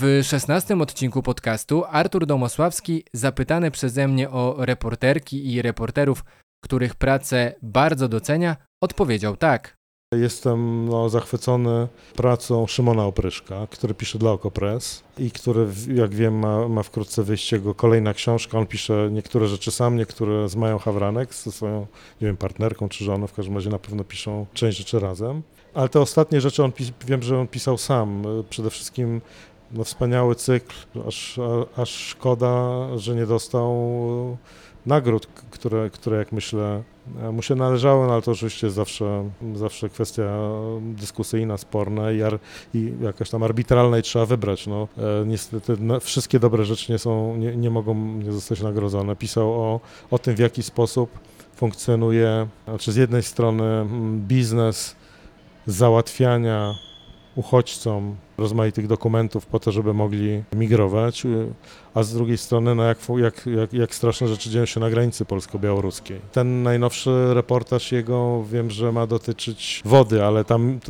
W 0.00 0.20
szesnastym 0.22 0.80
odcinku 0.80 1.22
podcastu 1.22 1.84
Artur 1.84 2.26
Domosławski, 2.26 3.04
zapytany 3.12 3.70
przeze 3.70 4.08
mnie 4.08 4.30
o 4.30 4.56
reporterki 4.58 5.52
i 5.52 5.62
reporterów, 5.62 6.24
których 6.64 6.94
pracę 6.94 7.54
bardzo 7.62 8.08
docenia, 8.08 8.56
odpowiedział 8.80 9.36
tak. 9.36 9.76
Jestem 10.14 10.88
no, 10.88 11.08
zachwycony 11.08 11.88
pracą 12.16 12.66
Szymona 12.66 13.04
Opryszka, 13.04 13.66
który 13.70 13.94
pisze 13.94 14.18
dla 14.18 14.30
Okopres 14.30 15.02
i 15.18 15.30
który, 15.30 15.66
jak 15.94 16.14
wiem, 16.14 16.38
ma, 16.38 16.68
ma 16.68 16.82
wkrótce 16.82 17.22
wyjść 17.22 17.52
jego 17.52 17.74
kolejna 17.74 18.14
książka. 18.14 18.58
On 18.58 18.66
pisze 18.66 19.08
niektóre 19.12 19.46
rzeczy 19.46 19.70
sam, 19.70 19.96
niektóre 19.96 20.48
z 20.48 20.56
Mają 20.56 20.78
Hawranek, 20.78 21.34
ze 21.34 21.52
swoją, 21.52 21.80
nie 22.20 22.26
wiem, 22.26 22.36
partnerką 22.36 22.88
czy 22.88 23.04
żoną, 23.04 23.26
w 23.26 23.32
każdym 23.32 23.54
razie 23.54 23.70
na 23.70 23.78
pewno 23.78 24.04
piszą 24.04 24.46
część 24.54 24.78
rzeczy 24.78 25.00
razem. 25.00 25.42
Ale 25.74 25.88
te 25.88 26.00
ostatnie 26.00 26.40
rzeczy 26.40 26.64
on 26.64 26.72
wiem, 27.06 27.22
że 27.22 27.38
on 27.38 27.48
pisał 27.48 27.78
sam. 27.78 28.22
Przede 28.50 28.70
wszystkim 28.70 29.20
no, 29.72 29.84
wspaniały 29.84 30.34
cykl, 30.34 30.74
aż, 31.08 31.40
aż 31.76 31.90
szkoda, 31.90 32.86
że 32.98 33.14
nie 33.14 33.26
dostał 33.26 33.76
nagród, 34.86 35.26
które, 35.50 35.90
które 35.90 36.18
jak 36.18 36.32
myślę 36.32 36.82
mu 37.32 37.42
się 37.42 37.54
należały, 37.54 38.06
no 38.06 38.12
ale 38.12 38.22
to 38.22 38.32
oczywiście 38.32 38.70
zawsze, 38.70 39.30
zawsze 39.54 39.88
kwestia 39.88 40.38
dyskusyjna, 40.80 41.56
sporna 41.56 42.12
i, 42.12 42.22
ar, 42.22 42.38
i 42.74 42.92
jakaś 43.00 43.30
tam 43.30 43.42
arbitralna 43.42 43.98
i 43.98 44.02
trzeba 44.02 44.26
wybrać. 44.26 44.66
No, 44.66 44.88
e, 44.98 45.26
niestety 45.26 45.76
no, 45.80 46.00
wszystkie 46.00 46.38
dobre 46.38 46.64
rzeczy 46.64 46.92
nie, 46.92 46.98
są, 46.98 47.36
nie, 47.36 47.56
nie 47.56 47.70
mogą 47.70 47.94
nie 47.94 48.32
zostać 48.32 48.62
nagrodzone. 48.62 49.16
Pisał 49.16 49.52
o, 49.52 49.80
o 50.10 50.18
tym, 50.18 50.34
w 50.34 50.38
jaki 50.38 50.62
sposób 50.62 51.18
funkcjonuje, 51.54 52.46
znaczy 52.64 52.92
z 52.92 52.96
jednej 52.96 53.22
strony 53.22 53.64
mm, 53.64 54.20
biznes 54.26 54.96
załatwiania 55.66 56.74
uchodźcom 57.36 58.16
rozmaitych 58.38 58.86
dokumentów 58.86 59.46
po 59.46 59.60
to, 59.60 59.72
żeby 59.72 59.94
mogli 59.94 60.42
migrować, 60.52 61.22
a 61.94 62.02
z 62.02 62.14
drugiej 62.14 62.38
strony 62.38 62.74
no 62.74 62.82
jak, 62.82 62.98
jak, 63.16 63.46
jak, 63.46 63.72
jak 63.72 63.94
straszne 63.94 64.28
rzeczy 64.28 64.50
dzieją 64.50 64.66
się 64.66 64.80
na 64.80 64.90
granicy 64.90 65.24
polsko-białoruskiej. 65.24 66.20
Ten 66.32 66.62
najnowszy 66.62 67.34
reportaż 67.34 67.92
jego 67.92 68.44
wiem, 68.44 68.70
że 68.70 68.92
ma 68.92 69.06
dotyczyć 69.06 69.82
wody, 69.84 70.24
ale 70.24 70.44
tam 70.44 70.80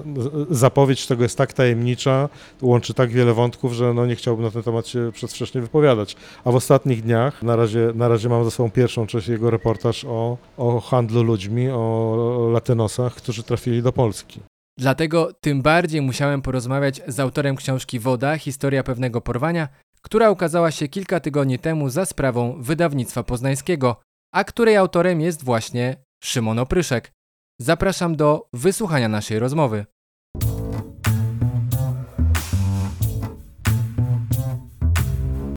zapowiedź 0.51 1.07
tego 1.07 1.23
jest 1.23 1.39
tak 1.39 1.53
tajemnicza, 1.53 2.29
łączy 2.63 2.95
tak 2.95 3.11
wiele 3.11 3.35
wątków, 3.35 3.73
że 3.73 3.95
no 3.95 4.07
nie 4.07 4.17
chciałbym 4.17 4.45
na 4.45 4.51
ten 4.51 4.63
temat 4.63 4.87
się 4.87 5.11
przedwcześnie 5.13 5.61
wypowiadać. 5.61 6.17
A 6.45 6.51
w 6.53 6.55
ostatnich 6.55 7.03
dniach, 7.03 7.43
na 7.43 7.57
razie, 7.57 7.93
na 7.95 8.09
razie 8.09 8.29
mam 8.29 8.45
za 8.45 8.51
sobą 8.51 8.71
pierwszą 8.71 9.07
część 9.07 9.29
jego 9.29 9.51
reportaż 9.51 10.05
o, 10.05 10.37
o 10.57 10.81
handlu 10.81 11.23
ludźmi, 11.23 11.71
o 11.71 12.49
latynosach, 12.53 13.15
którzy 13.15 13.43
trafili 13.43 13.83
do 13.83 13.93
Polski. 13.93 14.41
Dlatego 14.79 15.33
tym 15.41 15.63
bardziej 15.63 16.03
musiałem 16.03 16.43
porozmawiać 16.43 17.01
z 17.07 17.21
autorem 17.21 17.57
książki 17.57 18.01
Woda 18.01 18.39
Historia 18.39 18.83
pewnego 18.83 19.21
porwania, 19.21 19.69
która 20.03 20.31
ukazała 20.31 20.71
się 20.71 20.89
kilka 20.89 21.21
tygodni 21.21 21.59
temu 21.59 21.89
za 21.91 22.05
sprawą 22.05 22.63
wydawnictwa 22.63 23.23
poznańskiego, 23.23 24.01
a 24.33 24.45
której 24.45 24.77
autorem 24.77 25.21
jest 25.21 25.45
właśnie 25.45 25.97
Szymon 26.25 26.59
Opryszek. 26.59 27.13
Zapraszam 27.61 28.17
do 28.17 28.49
wysłuchania 28.53 29.09
naszej 29.09 29.39
rozmowy. 29.39 29.87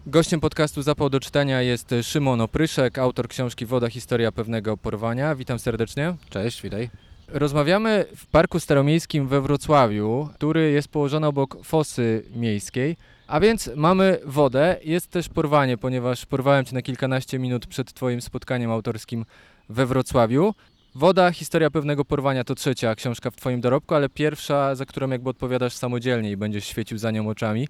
Gościem 0.07 0.39
podcastu 0.39 0.81
Zapał 0.81 1.09
do 1.09 1.19
czytania 1.19 1.61
jest 1.61 1.95
Szymon 2.01 2.41
Opryszek, 2.41 2.97
autor 2.97 3.27
książki 3.27 3.65
Woda 3.65 3.89
Historia 3.89 4.31
pewnego 4.31 4.77
porwania. 4.77 5.35
Witam 5.35 5.59
serdecznie. 5.59 6.15
Cześć, 6.29 6.61
witaj. 6.61 7.08
Rozmawiamy 7.33 8.05
w 8.15 8.27
Parku 8.27 8.59
Staromiejskim 8.59 9.27
we 9.27 9.41
Wrocławiu, 9.41 10.29
który 10.33 10.71
jest 10.71 10.87
położony 10.87 11.27
obok 11.27 11.57
fosy 11.63 12.23
miejskiej. 12.35 12.97
A 13.27 13.39
więc 13.39 13.69
mamy 13.75 14.19
wodę, 14.25 14.77
jest 14.83 15.11
też 15.11 15.29
porwanie, 15.29 15.77
ponieważ 15.77 16.25
porwałem 16.25 16.65
Cię 16.65 16.75
na 16.75 16.81
kilkanaście 16.81 17.39
minut 17.39 17.67
przed 17.67 17.93
Twoim 17.93 18.21
spotkaniem 18.21 18.71
autorskim 18.71 19.25
we 19.69 19.85
Wrocławiu. 19.85 20.53
Woda, 20.95 21.31
historia 21.31 21.69
pewnego 21.69 22.05
porwania 22.05 22.43
to 22.43 22.55
trzecia 22.55 22.95
książka 22.95 23.31
w 23.31 23.35
Twoim 23.35 23.61
dorobku, 23.61 23.95
ale 23.95 24.09
pierwsza, 24.09 24.75
za 24.75 24.85
którą 24.85 25.09
jakby 25.09 25.29
odpowiadasz 25.29 25.73
samodzielnie 25.73 26.31
i 26.31 26.37
będziesz 26.37 26.65
świecił 26.65 26.97
za 26.97 27.11
nią 27.11 27.29
oczami. 27.29 27.67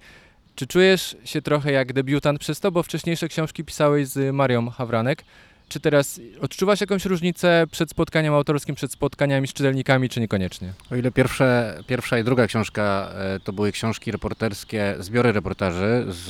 Czy 0.56 0.68
czujesz 0.68 1.18
się 1.26 1.42
trochę 1.42 1.72
jak 1.72 1.94
debiutant 1.94 2.40
przez 2.40 2.60
to, 2.60 2.72
bo 2.72 2.84
wcześniejsze 2.84 3.28
książki 3.28 3.64
pisałeś 3.64 4.08
z 4.08 4.36
Marią 4.36 4.70
Hawranek? 4.70 5.24
Czy 5.70 5.80
teraz 5.80 6.22
odczuwasz 6.42 6.82
jakąś 6.82 7.06
różnicę 7.06 7.68
przed 7.72 7.90
spotkaniem 7.90 8.34
autorskim, 8.34 8.76
przed 8.76 8.92
spotkaniami 8.92 9.48
z 9.48 9.54
czytelnikami, 9.54 10.10
czy 10.10 10.20
niekoniecznie? 10.20 10.74
O 10.92 10.96
ile 10.96 11.12
pierwsze, 11.12 11.80
pierwsza 11.88 12.20
i 12.20 12.24
druga 12.24 12.48
książka 12.48 13.12
e, 13.14 13.40
to 13.40 13.54
były 13.54 13.72
książki 13.72 14.12
reporterskie, 14.12 14.96
zbiory 15.00 15.32
reportaży 15.32 16.06
z 16.08 16.30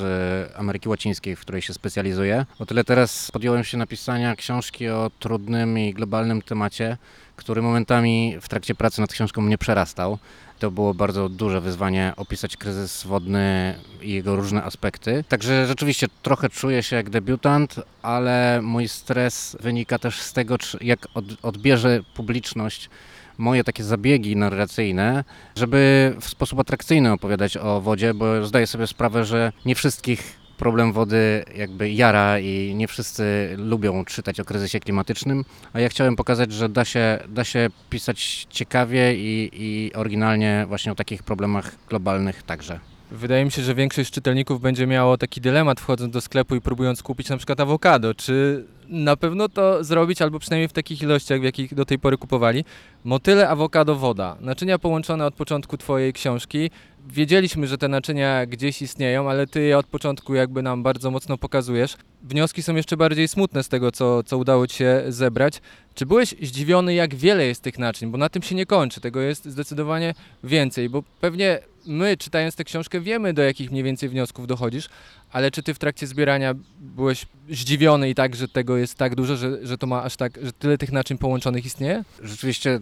Ameryki 0.58 0.90
Łacińskiej, 0.90 1.36
w 1.36 1.40
której 1.40 1.62
się 1.62 1.74
specjalizuję, 1.74 2.46
o 2.60 2.66
tyle 2.66 2.84
teraz 2.84 3.32
podjąłem 3.32 3.64
się 3.64 3.78
napisania 3.78 4.36
książki 4.36 4.90
o 4.90 5.12
trudnym 5.20 5.80
i 5.80 5.94
globalnym 5.94 6.42
temacie, 6.42 6.98
który 7.36 7.62
momentami 7.62 8.38
w 8.42 8.50
trakcie 8.50 8.76
pracy 8.76 9.02
nad 9.02 9.14
książką 9.14 9.42
mnie 9.42 9.58
przerastał. 9.58 10.18
To 10.60 10.72
było 10.72 10.94
bardzo 10.94 11.30
duże 11.30 11.62
wyzwanie 11.62 12.14
opisać 12.18 12.58
kryzys 12.58 13.04
wodny 13.04 13.76
i 14.02 14.14
jego 14.14 14.36
różne 14.36 14.64
aspekty. 14.64 15.24
Także 15.28 15.68
rzeczywiście 15.68 16.08
trochę 16.22 16.50
czuję 16.50 16.84
się 16.84 16.96
jak 16.96 17.10
debiutant, 17.10 17.76
ale 18.02 18.60
mój 18.64 18.88
stres 18.88 19.58
wynika 19.60 20.00
też 20.00 20.22
z 20.22 20.34
tego, 20.34 20.56
jak 20.82 21.08
odbierze 21.42 22.00
publiczność 22.14 22.90
moje 23.38 23.64
takie 23.64 23.84
zabiegi 23.84 24.36
narracyjne, 24.36 25.24
żeby 25.56 26.16
w 26.22 26.30
sposób 26.30 26.60
atrakcyjny 26.60 27.12
opowiadać 27.12 27.58
o 27.58 27.82
wodzie, 27.82 28.14
bo 28.14 28.46
zdaję 28.46 28.68
sobie 28.68 28.88
sprawę, 28.88 29.26
że 29.26 29.52
nie 29.66 29.76
wszystkich 29.76 30.40
problem 30.60 30.94
wody 30.94 31.46
jakby 31.56 31.90
jara 31.92 32.40
i 32.40 32.76
nie 32.76 32.88
wszyscy 32.88 33.56
lubią 33.58 34.06
czytać 34.06 34.40
o 34.40 34.46
kryzysie 34.46 34.80
klimatycznym, 34.80 35.46
a 35.74 35.80
ja 35.80 35.90
chciałem 35.90 36.16
pokazać, 36.16 36.52
że 36.52 36.70
da 36.70 36.86
się, 36.86 37.20
da 37.30 37.44
się 37.44 37.70
pisać 37.90 38.48
ciekawie 38.50 39.16
i, 39.16 39.50
i 39.54 39.94
oryginalnie 39.94 40.66
właśnie 40.68 40.92
o 40.92 40.96
takich 40.96 41.24
problemach 41.24 41.76
globalnych 41.90 42.44
także. 42.44 42.80
Wydaje 43.12 43.46
mi 43.46 43.52
się, 43.52 43.62
że 43.62 43.76
większość 43.76 44.12
czytelników 44.12 44.62
będzie 44.62 44.88
miało 44.88 45.18
taki 45.18 45.42
dylemat 45.42 45.80
wchodząc 45.80 46.14
do 46.14 46.22
sklepu 46.22 46.56
i 46.56 46.62
próbując 46.62 47.04
kupić 47.04 47.30
na 47.30 47.38
przykład 47.38 47.60
awokado. 47.60 48.14
Czy 48.14 48.66
na 48.90 49.16
pewno 49.16 49.50
to 49.50 49.84
zrobić, 49.84 50.22
albo 50.22 50.40
przynajmniej 50.40 50.68
w 50.68 50.74
takich 50.74 51.02
ilościach, 51.02 51.40
w 51.40 51.44
jakich 51.44 51.76
do 51.76 51.86
tej 51.86 52.00
pory 52.00 52.18
kupowali? 52.18 52.66
Motyle, 53.04 53.50
awokado, 53.50 53.96
woda. 53.96 54.38
Naczynia 54.42 54.80
połączone 54.80 55.26
od 55.26 55.34
początku 55.34 55.78
Twojej 55.78 56.14
książki 56.14 56.70
wiedzieliśmy, 57.08 57.68
że 57.68 57.78
te 57.78 57.88
naczynia 57.88 58.46
gdzieś 58.46 58.82
istnieją, 58.82 59.30
ale 59.30 59.48
ty 59.48 59.62
je 59.62 59.78
od 59.78 59.86
początku 59.86 60.36
jakby 60.36 60.62
nam 60.62 60.84
bardzo 60.84 61.12
mocno 61.12 61.38
pokazujesz. 61.38 61.98
Wnioski 62.24 62.64
są 62.64 62.76
jeszcze 62.76 62.98
bardziej 62.98 63.28
smutne 63.28 63.64
z 63.64 63.70
tego, 63.70 63.92
co, 63.92 64.24
co 64.24 64.38
udało 64.38 64.68
ci 64.68 64.78
się 64.78 65.04
zebrać. 65.08 65.62
Czy 65.96 66.06
byłeś 66.06 66.36
zdziwiony, 66.42 66.94
jak 66.94 67.16
wiele 67.16 67.46
jest 67.46 67.62
tych 67.62 67.80
naczyń? 67.80 68.12
Bo 68.12 68.18
na 68.18 68.30
tym 68.30 68.42
się 68.42 68.56
nie 68.56 68.66
kończy, 68.66 69.02
tego 69.02 69.22
jest 69.22 69.46
zdecydowanie 69.46 70.14
więcej, 70.44 70.90
bo 70.90 71.04
pewnie 71.22 71.60
my, 71.86 72.18
czytając 72.18 72.56
tę 72.56 72.64
książkę, 72.64 73.02
wiemy, 73.02 73.34
do 73.34 73.42
jakich 73.42 73.72
mniej 73.72 73.84
więcej 73.84 74.10
wniosków 74.10 74.48
dochodzisz, 74.48 74.90
ale 75.32 75.52
czy 75.52 75.64
ty 75.64 75.74
w 75.74 75.80
trakcie 75.80 76.08
zbierania 76.08 76.56
byłeś 76.80 77.26
zdziwiony 77.50 78.10
i 78.10 78.16
tak, 78.16 78.36
że 78.36 78.48
tego 78.48 78.78
jest 78.78 78.96
tak 78.96 79.16
dużo, 79.16 79.38
że, 79.38 79.68
że 79.68 79.78
to 79.78 79.88
ma 79.88 80.04
aż 80.04 80.16
tak, 80.16 80.40
że 80.44 80.54
tyle 80.54 80.78
tych 80.78 80.92
naczyń 80.92 81.18
połączonych 81.18 81.66
istnieje? 81.66 82.04
Rzeczywiście 82.24 82.80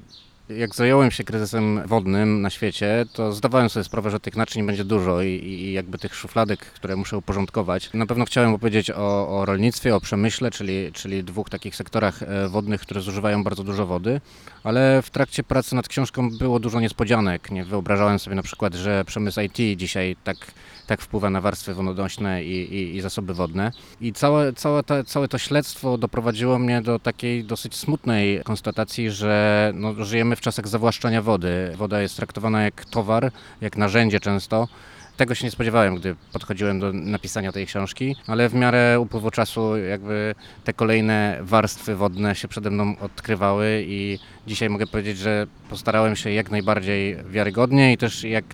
jak 0.49 0.75
zająłem 0.75 1.11
się 1.11 1.23
kryzysem 1.23 1.81
wodnym 1.87 2.41
na 2.41 2.49
świecie, 2.49 3.05
to 3.13 3.33
zdawałem 3.33 3.69
sobie 3.69 3.83
sprawę, 3.83 4.11
że 4.11 4.19
tych 4.19 4.35
naczyń 4.35 4.65
będzie 4.65 4.83
dużo 4.83 5.21
i, 5.21 5.27
i 5.27 5.73
jakby 5.73 5.97
tych 5.97 6.15
szufladek, 6.15 6.59
które 6.59 6.95
muszę 6.95 7.17
uporządkować. 7.17 7.89
Na 7.93 8.05
pewno 8.05 8.25
chciałem 8.25 8.53
opowiedzieć 8.53 8.91
o, 8.91 9.39
o 9.39 9.45
rolnictwie, 9.45 9.95
o 9.95 10.01
przemyśle, 10.01 10.51
czyli, 10.51 10.91
czyli 10.93 11.23
dwóch 11.23 11.49
takich 11.49 11.75
sektorach 11.75 12.23
e, 12.23 12.49
wodnych, 12.49 12.81
które 12.81 13.01
zużywają 13.01 13.43
bardzo 13.43 13.63
dużo 13.63 13.85
wody, 13.85 14.21
ale 14.63 15.01
w 15.01 15.09
trakcie 15.09 15.43
pracy 15.43 15.75
nad 15.75 15.87
książką 15.87 16.29
było 16.29 16.59
dużo 16.59 16.79
niespodzianek. 16.79 17.51
Nie 17.51 17.65
wyobrażałem 17.65 18.19
sobie 18.19 18.35
na 18.35 18.43
przykład, 18.43 18.73
że 18.73 19.05
przemysł 19.05 19.41
IT 19.41 19.79
dzisiaj 19.79 20.15
tak 20.23 20.37
tak 20.87 21.01
wpływa 21.01 21.29
na 21.29 21.41
warstwy 21.41 21.73
wodonośne 21.73 22.43
i, 22.43 22.73
i, 22.73 22.95
i 22.95 23.01
zasoby 23.01 23.33
wodne. 23.33 23.71
I 24.01 24.13
całe, 24.13 24.53
całe, 24.53 24.83
to, 24.83 25.03
całe 25.03 25.27
to 25.27 25.37
śledztwo 25.37 25.97
doprowadziło 25.97 26.59
mnie 26.59 26.81
do 26.81 26.99
takiej 26.99 27.43
dosyć 27.43 27.75
smutnej 27.75 28.41
konstatacji, 28.43 29.11
że 29.11 29.71
no, 29.75 30.05
żyjemy 30.05 30.35
w 30.37 30.41
czasach 30.41 30.67
zawłaszczania 30.67 31.21
wody. 31.21 31.73
Woda 31.75 32.01
jest 32.01 32.15
traktowana 32.15 32.63
jak 32.63 32.85
towar, 32.85 33.31
jak 33.61 33.77
narzędzie 33.77 34.19
często. 34.19 34.67
Tego 35.17 35.35
się 35.35 35.45
nie 35.45 35.51
spodziewałem, 35.51 35.95
gdy 35.95 36.15
podchodziłem 36.33 36.79
do 36.79 36.93
napisania 36.93 37.51
tej 37.51 37.65
książki, 37.65 38.15
ale 38.27 38.49
w 38.49 38.53
miarę 38.53 38.99
upływu 38.99 39.31
czasu 39.31 39.77
jakby 39.77 40.35
te 40.63 40.73
kolejne 40.73 41.37
warstwy 41.41 41.95
wodne 41.95 42.35
się 42.35 42.47
przede 42.47 42.69
mną 42.69 42.95
odkrywały 42.99 43.83
i 43.87 44.19
dzisiaj 44.47 44.69
mogę 44.69 44.87
powiedzieć, 44.87 45.17
że 45.17 45.47
postarałem 45.69 46.15
się 46.15 46.31
jak 46.31 46.51
najbardziej 46.51 47.17
wiarygodnie 47.29 47.93
i 47.93 47.97
też 47.97 48.23
jak 48.23 48.45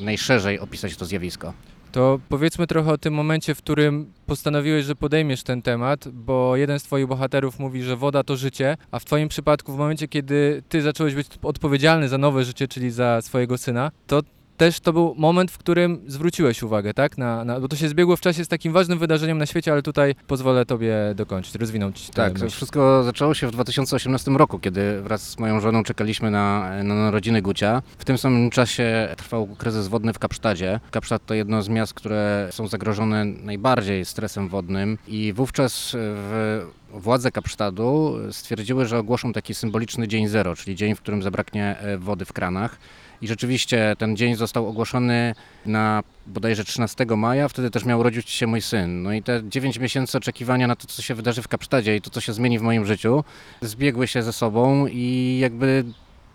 najszerzej 0.00 0.58
opisać 0.58 0.96
to 0.96 1.04
zjawisko. 1.04 1.52
To 1.92 2.20
powiedzmy 2.28 2.66
trochę 2.66 2.92
o 2.92 2.98
tym 2.98 3.14
momencie, 3.14 3.54
w 3.54 3.58
którym 3.58 4.12
postanowiłeś, 4.26 4.84
że 4.84 4.96
podejmiesz 4.96 5.42
ten 5.42 5.62
temat, 5.62 6.08
bo 6.08 6.56
jeden 6.56 6.78
z 6.78 6.82
Twoich 6.82 7.06
bohaterów 7.06 7.58
mówi, 7.58 7.82
że 7.82 7.96
woda 7.96 8.22
to 8.22 8.36
życie, 8.36 8.76
a 8.90 8.98
w 8.98 9.04
Twoim 9.04 9.28
przypadku, 9.28 9.72
w 9.72 9.78
momencie, 9.78 10.08
kiedy 10.08 10.62
Ty 10.68 10.82
zacząłeś 10.82 11.14
być 11.14 11.26
odpowiedzialny 11.42 12.08
za 12.08 12.18
nowe 12.18 12.44
życie, 12.44 12.68
czyli 12.68 12.90
za 12.90 13.22
swojego 13.22 13.58
syna, 13.58 13.90
to 14.06 14.22
też 14.60 14.80
to 14.80 14.92
był 14.92 15.14
moment, 15.18 15.50
w 15.50 15.58
którym 15.58 16.00
zwróciłeś 16.06 16.62
uwagę, 16.62 16.94
tak? 16.94 17.18
Na, 17.18 17.44
na, 17.44 17.60
bo 17.60 17.68
to 17.68 17.76
się 17.76 17.88
zbiegło 17.88 18.16
w 18.16 18.20
czasie 18.20 18.44
z 18.44 18.48
takim 18.48 18.72
ważnym 18.72 18.98
wydarzeniem 18.98 19.38
na 19.38 19.46
świecie, 19.46 19.72
ale 19.72 19.82
tutaj 19.82 20.14
pozwolę 20.26 20.66
tobie 20.66 20.94
dokończyć, 21.14 21.54
rozwinąć 21.54 22.10
Tak, 22.10 22.38
to 22.38 22.44
myśl. 22.44 22.56
wszystko 22.56 23.02
zaczęło 23.04 23.34
się 23.34 23.46
w 23.46 23.50
2018 23.50 24.30
roku, 24.30 24.58
kiedy 24.58 25.02
wraz 25.02 25.30
z 25.30 25.38
moją 25.38 25.60
żoną 25.60 25.82
czekaliśmy 25.82 26.30
na, 26.30 26.70
na 26.84 26.94
narodziny 26.94 27.42
Gucia. 27.42 27.82
W 27.98 28.04
tym 28.04 28.18
samym 28.18 28.50
czasie 28.50 29.08
trwał 29.16 29.46
kryzys 29.46 29.88
wodny 29.88 30.12
w 30.12 30.18
Kapsztadzie. 30.18 30.80
Kapsztad 30.90 31.26
to 31.26 31.34
jedno 31.34 31.62
z 31.62 31.68
miast, 31.68 31.94
które 31.94 32.48
są 32.50 32.68
zagrożone 32.68 33.24
najbardziej 33.24 34.04
stresem 34.04 34.48
wodnym 34.48 34.98
i 35.08 35.32
wówczas 35.32 35.92
w 35.94 36.60
Władze 36.92 37.30
Kapsztadu 37.30 38.16
stwierdziły, 38.30 38.86
że 38.86 38.98
ogłoszą 38.98 39.32
taki 39.32 39.54
symboliczny 39.54 40.08
dzień 40.08 40.28
zero, 40.28 40.56
czyli 40.56 40.76
dzień, 40.76 40.94
w 40.94 41.00
którym 41.00 41.22
zabraknie 41.22 41.78
e, 41.78 41.98
wody 41.98 42.24
w 42.24 42.32
kranach. 42.32 42.78
I 43.22 43.28
rzeczywiście 43.28 43.96
ten 43.98 44.16
dzień 44.16 44.34
został 44.34 44.68
ogłoszony 44.68 45.34
na 45.66 46.02
bodajże 46.26 46.64
13 46.64 47.06
maja, 47.16 47.48
wtedy 47.48 47.70
też 47.70 47.84
miał 47.84 48.00
urodzić 48.00 48.30
się 48.30 48.46
mój 48.46 48.62
syn. 48.62 49.02
No 49.02 49.12
i 49.12 49.22
te 49.22 49.42
9 49.48 49.78
miesięcy 49.78 50.18
oczekiwania 50.18 50.66
na 50.66 50.76
to, 50.76 50.86
co 50.86 51.02
się 51.02 51.14
wydarzy 51.14 51.42
w 51.42 51.48
Kapsztadzie 51.48 51.96
i 51.96 52.00
to, 52.00 52.10
co 52.10 52.20
się 52.20 52.32
zmieni 52.32 52.58
w 52.58 52.62
moim 52.62 52.86
życiu, 52.86 53.24
zbiegły 53.60 54.08
się 54.08 54.22
ze 54.22 54.32
sobą 54.32 54.86
i 54.86 55.38
jakby 55.40 55.84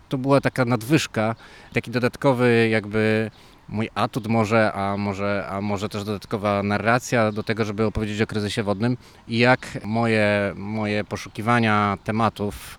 to 0.08 0.18
była 0.18 0.40
taka 0.40 0.64
nadwyżka, 0.64 1.34
taki 1.72 1.90
dodatkowy 1.90 2.68
jakby 2.70 3.30
mój 3.68 3.88
atut 3.94 4.26
może, 4.26 4.72
a 4.72 4.96
może, 4.96 5.46
a 5.48 5.60
może 5.60 5.88
też 5.88 6.04
dodatkowa 6.04 6.62
narracja 6.62 7.32
do 7.32 7.42
tego, 7.42 7.64
żeby 7.64 7.84
opowiedzieć 7.84 8.20
o 8.22 8.26
kryzysie 8.26 8.62
wodnym 8.62 8.96
i 9.28 9.38
jak 9.38 9.78
moje, 9.84 10.52
moje 10.56 11.04
poszukiwania 11.04 11.98
tematów, 12.04 12.78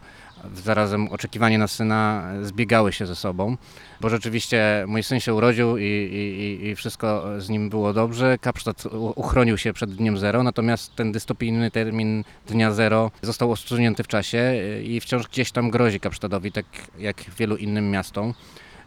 zarazem 0.56 1.08
oczekiwanie 1.08 1.58
na 1.58 1.68
syna 1.68 2.32
zbiegały 2.42 2.94
się 2.94 3.06
ze 3.06 3.16
sobą, 3.16 3.58
bo 4.02 4.10
rzeczywiście 4.10 4.86
mój 4.88 5.04
syn 5.04 5.20
się 5.20 5.34
urodził 5.34 5.78
i, 5.78 5.84
i, 5.84 6.68
i 6.68 6.76
wszystko 6.76 7.24
z 7.38 7.50
nim 7.50 7.70
było 7.70 7.94
dobrze. 7.94 8.38
Kapsztad 8.42 8.84
uchronił 9.16 9.58
się 9.58 9.74
przed 9.74 9.96
dniem 9.96 10.18
zero, 10.18 10.44
natomiast 10.44 10.96
ten 10.96 11.12
dystopijny 11.12 11.72
termin 11.72 12.24
dnia 12.48 12.72
zero 12.72 13.12
został 13.22 13.52
osunięty 13.52 14.04
w 14.04 14.08
czasie 14.08 14.54
i 14.84 15.00
wciąż 15.00 15.28
gdzieś 15.28 15.52
tam 15.52 15.70
grozi 15.70 16.00
Kapsztadowi, 16.00 16.52
tak 16.52 16.66
jak 17.00 17.24
wielu 17.38 17.56
innym 17.56 17.92
miastom. 17.92 18.34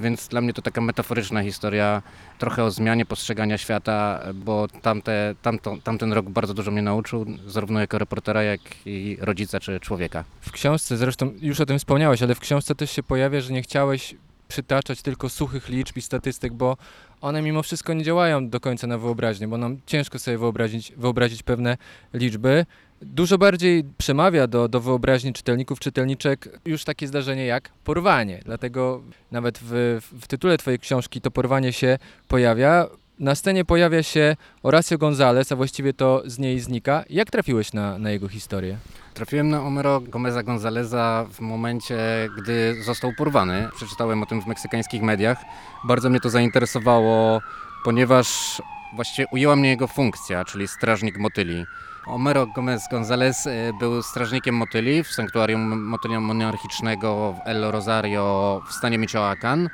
Więc 0.01 0.29
dla 0.29 0.41
mnie 0.41 0.53
to 0.53 0.63
taka 0.63 0.81
metaforyczna 0.81 1.43
historia, 1.43 2.03
trochę 2.39 2.65
o 2.65 2.71
zmianie 2.71 3.07
postrzegania 3.07 3.59
świata, 3.59 4.23
bo 4.35 4.69
tamte, 4.83 5.35
tamto, 5.43 5.77
tamten 5.85 6.13
rok 6.13 6.31
bardzo 6.31 6.55
dużo 6.55 6.71
mnie 6.71 6.83
nauczył, 6.83 7.27
zarówno 7.47 7.81
jako 7.81 7.99
reportera, 7.99 8.43
jak 8.43 8.61
i 8.87 9.17
rodzica 9.21 9.61
czy 9.61 9.81
człowieka. 9.81 10.25
W 10.41 10.53
książce, 10.53 10.97
zresztą 10.97 11.33
już 11.41 11.61
o 11.61 11.67
tym 11.67 11.79
wspomniałeś, 11.79 12.23
ale 12.23 12.35
w 12.35 12.41
książce 12.41 12.75
też 12.75 12.91
się 12.91 13.03
pojawia, 13.03 13.41
że 13.41 13.53
nie 13.53 13.63
chciałeś 13.63 14.15
przytaczać 14.49 15.03
tylko 15.03 15.29
suchych 15.29 15.69
liczb 15.69 15.97
i 15.97 16.03
statystyk, 16.03 16.53
bo 16.53 16.77
one 17.21 17.43
mimo 17.43 17.63
wszystko 17.63 17.95
nie 17.95 18.05
działają 18.05 18.49
do 18.49 18.61
końca 18.61 18.87
na 18.87 18.99
wyobraźnię, 18.99 19.49
bo 19.49 19.59
nam 19.59 19.81
ciężko 19.87 20.19
sobie 20.19 20.39
wyobrazić, 20.39 20.93
wyobrazić 20.97 21.43
pewne 21.43 21.77
liczby. 22.15 22.67
Dużo 23.03 23.39
bardziej 23.39 23.85
przemawia 23.99 24.47
do, 24.47 24.69
do 24.69 24.81
wyobraźni 24.81 25.33
czytelników, 25.33 25.81
czytelniczek 25.81 26.61
już 26.65 26.85
takie 26.85 27.07
zdarzenie 27.07 27.47
jak 27.47 27.71
porwanie. 27.85 28.41
Dlatego 28.45 29.03
nawet 29.31 29.59
w, 29.63 29.99
w 30.21 30.27
tytule 30.27 30.59
twojej 30.59 30.79
książki 30.79 31.21
to 31.21 31.31
porwanie 31.31 31.73
się 31.73 31.99
pojawia. 32.29 32.87
Na 33.19 33.35
scenie 33.35 33.65
pojawia 33.65 34.03
się 34.03 34.37
Horacio 34.63 34.99
González, 34.99 35.53
a 35.53 35.57
właściwie 35.57 35.93
to 35.93 36.23
z 36.27 36.39
niej 36.39 36.61
znika. 36.61 37.05
Jak 37.11 37.31
trafiłeś 37.31 37.73
na, 37.73 37.99
na 37.99 38.11
jego 38.11 38.29
historię? 38.29 38.77
Trafiłem 39.15 39.49
na 39.49 39.59
Homero 39.59 40.01
Gomeza 40.01 40.43
Gonzaleza 40.43 41.27
w 41.33 41.41
momencie, 41.41 41.99
gdy 42.39 42.83
został 42.83 43.13
porwany. 43.19 43.69
Przeczytałem 43.77 44.23
o 44.23 44.27
tym 44.27 44.43
w 44.43 44.47
meksykańskich 44.47 45.03
mediach. 45.03 45.39
Bardzo 45.85 46.11
mnie 46.11 46.21
to 46.21 46.31
zainteresowało, 46.31 47.41
ponieważ 47.85 48.63
właściwie 48.97 49.29
ujęła 49.33 49.57
mnie 49.57 49.69
jego 49.69 49.87
funkcja, 49.87 50.45
czyli 50.45 50.69
strażnik 50.69 51.19
motyli. 51.19 51.65
Homero 52.05 52.47
Gomez 52.47 52.89
Gonzalez 52.91 53.47
y, 53.47 53.73
był 53.79 54.03
strażnikiem 54.03 54.55
motyli 54.55 55.05
w 55.05 55.09
sanktuarium 55.09 55.85
motylia 55.85 56.21
monarchicznego 56.21 57.33
w 57.33 57.49
El 57.49 57.71
Rosario 57.71 58.63
w 58.69 58.73
stanie 58.73 58.99
Michoacán. 58.99 59.69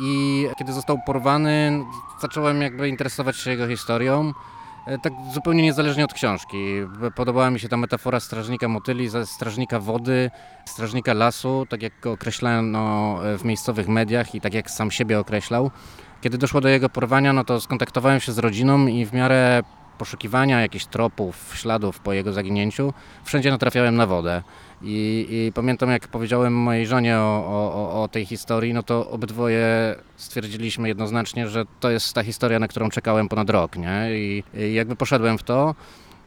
I 0.00 0.46
kiedy 0.58 0.72
został 0.72 0.98
porwany, 1.06 1.84
zacząłem 2.20 2.62
jakby 2.62 2.88
interesować 2.88 3.36
się 3.36 3.50
jego 3.50 3.68
historią. 3.68 4.32
E, 4.86 4.98
Tak 4.98 5.12
zupełnie 5.34 5.62
niezależnie 5.62 6.04
od 6.04 6.14
książki. 6.14 6.56
Podobała 7.14 7.50
mi 7.50 7.60
się 7.60 7.68
ta 7.68 7.76
metafora 7.76 8.20
strażnika 8.20 8.68
motyli, 8.68 9.08
strażnika 9.24 9.80
wody, 9.80 10.30
strażnika 10.64 11.14
lasu, 11.14 11.66
tak 11.68 11.82
jak 11.82 11.92
go 12.00 12.12
określano 12.12 13.18
e, 13.24 13.38
w 13.38 13.44
miejscowych 13.44 13.88
mediach 13.88 14.34
i 14.34 14.40
tak 14.40 14.54
jak 14.54 14.70
sam 14.70 14.90
siebie 14.90 15.18
określał. 15.20 15.70
Kiedy 16.20 16.38
doszło 16.38 16.60
do 16.60 16.68
jego 16.68 16.88
porwania, 16.88 17.32
no 17.32 17.44
to 17.44 17.60
skontaktowałem 17.60 18.20
się 18.20 18.32
z 18.32 18.38
rodziną 18.38 18.86
i 18.86 19.06
w 19.06 19.12
miarę 19.12 19.62
poszukiwania 20.00 20.60
jakichś 20.60 20.84
tropów, 20.86 21.52
śladów 21.54 22.00
po 22.00 22.12
jego 22.12 22.32
zaginięciu, 22.32 22.92
wszędzie 23.24 23.50
natrafiałem 23.50 23.96
na 23.96 24.06
wodę. 24.06 24.42
I, 24.82 25.26
i 25.30 25.52
pamiętam, 25.52 25.90
jak 25.90 26.08
powiedziałem 26.08 26.52
mojej 26.54 26.86
żonie 26.86 27.16
o, 27.18 27.44
o, 27.46 28.02
o- 28.02 28.08
tej 28.08 28.26
historii, 28.26 28.74
no 28.74 28.82
to 28.82 29.10
obydwoje 29.10 29.94
stwierdziliśmy 30.16 30.88
jednoznacznie, 30.88 31.48
że 31.48 31.64
to 31.80 31.90
jest 31.90 32.14
ta 32.14 32.22
historia, 32.22 32.58
na 32.58 32.68
którą 32.68 32.90
czekałem 32.90 33.28
ponad 33.28 33.50
rok, 33.50 33.76
nie? 33.76 34.08
I, 34.12 34.44
i 34.54 34.74
jakby 34.74 34.96
poszedłem 34.96 35.38
w 35.38 35.42
to, 35.42 35.74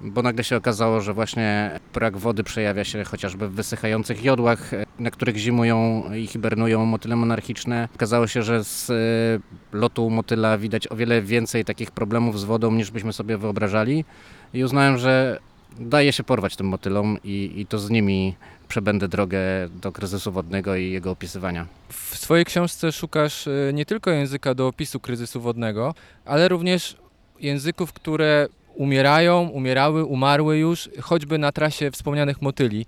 bo 0.04 0.22
nagle 0.22 0.44
się 0.44 0.58
okazało, 0.58 1.02
że 1.02 1.14
właśnie 1.14 1.80
brak 1.94 2.18
wody 2.18 2.44
przejawia 2.44 2.84
się 2.84 3.04
chociażby 3.04 3.48
w 3.48 3.54
wysychających 3.54 4.24
jodłach, 4.24 4.72
na 5.00 5.12
których 5.12 5.38
zimują 5.38 6.04
i 6.16 6.28
hibernują 6.28 6.86
motyle 6.86 7.16
monarchiczne. 7.16 7.90
Okazało 7.96 8.28
się, 8.28 8.44
że 8.44 8.64
z 8.64 8.90
e, 8.90 8.94
lotu 9.78 10.10
motyla 10.10 10.58
widać 10.58 10.92
o 10.92 10.96
wiele 10.96 11.22
więcej 11.22 11.66
takich 11.66 11.92
problemów 11.92 12.40
z 12.40 12.44
wodą, 12.44 12.72
niż 12.72 12.92
byśmy 12.92 13.14
sobie 13.14 13.38
wyobrażali. 13.38 14.06
I 14.54 14.64
uznałem, 14.64 14.98
że 14.98 15.40
daje 15.80 16.14
się 16.14 16.24
porwać 16.24 16.56
tym 16.56 16.68
motylom 16.68 17.18
i, 17.24 17.54
i 17.56 17.66
to 17.66 17.80
z 17.80 17.90
nimi 17.90 18.36
przebędę 18.68 19.08
drogę 19.08 19.40
do 19.82 19.92
kryzysu 19.92 20.32
wodnego 20.32 20.76
i 20.76 20.92
jego 20.92 21.12
opisywania. 21.12 21.66
W 21.90 22.18
swojej 22.18 22.46
książce 22.46 22.92
szukasz 22.92 23.48
y, 23.48 23.72
nie 23.74 23.86
tylko 23.86 24.12
języka 24.12 24.56
do 24.56 24.68
opisu 24.68 25.00
kryzysu 25.00 25.42
wodnego, 25.42 25.94
ale 26.26 26.48
również 26.48 26.98
języków, 27.40 27.94
które 27.94 28.48
umierają, 28.76 29.48
umierały, 29.48 30.06
umarły 30.06 30.58
już, 30.58 30.90
choćby 31.02 31.38
na 31.38 31.52
trasie 31.52 31.92
wspomnianych 31.92 32.42
motyli. 32.42 32.86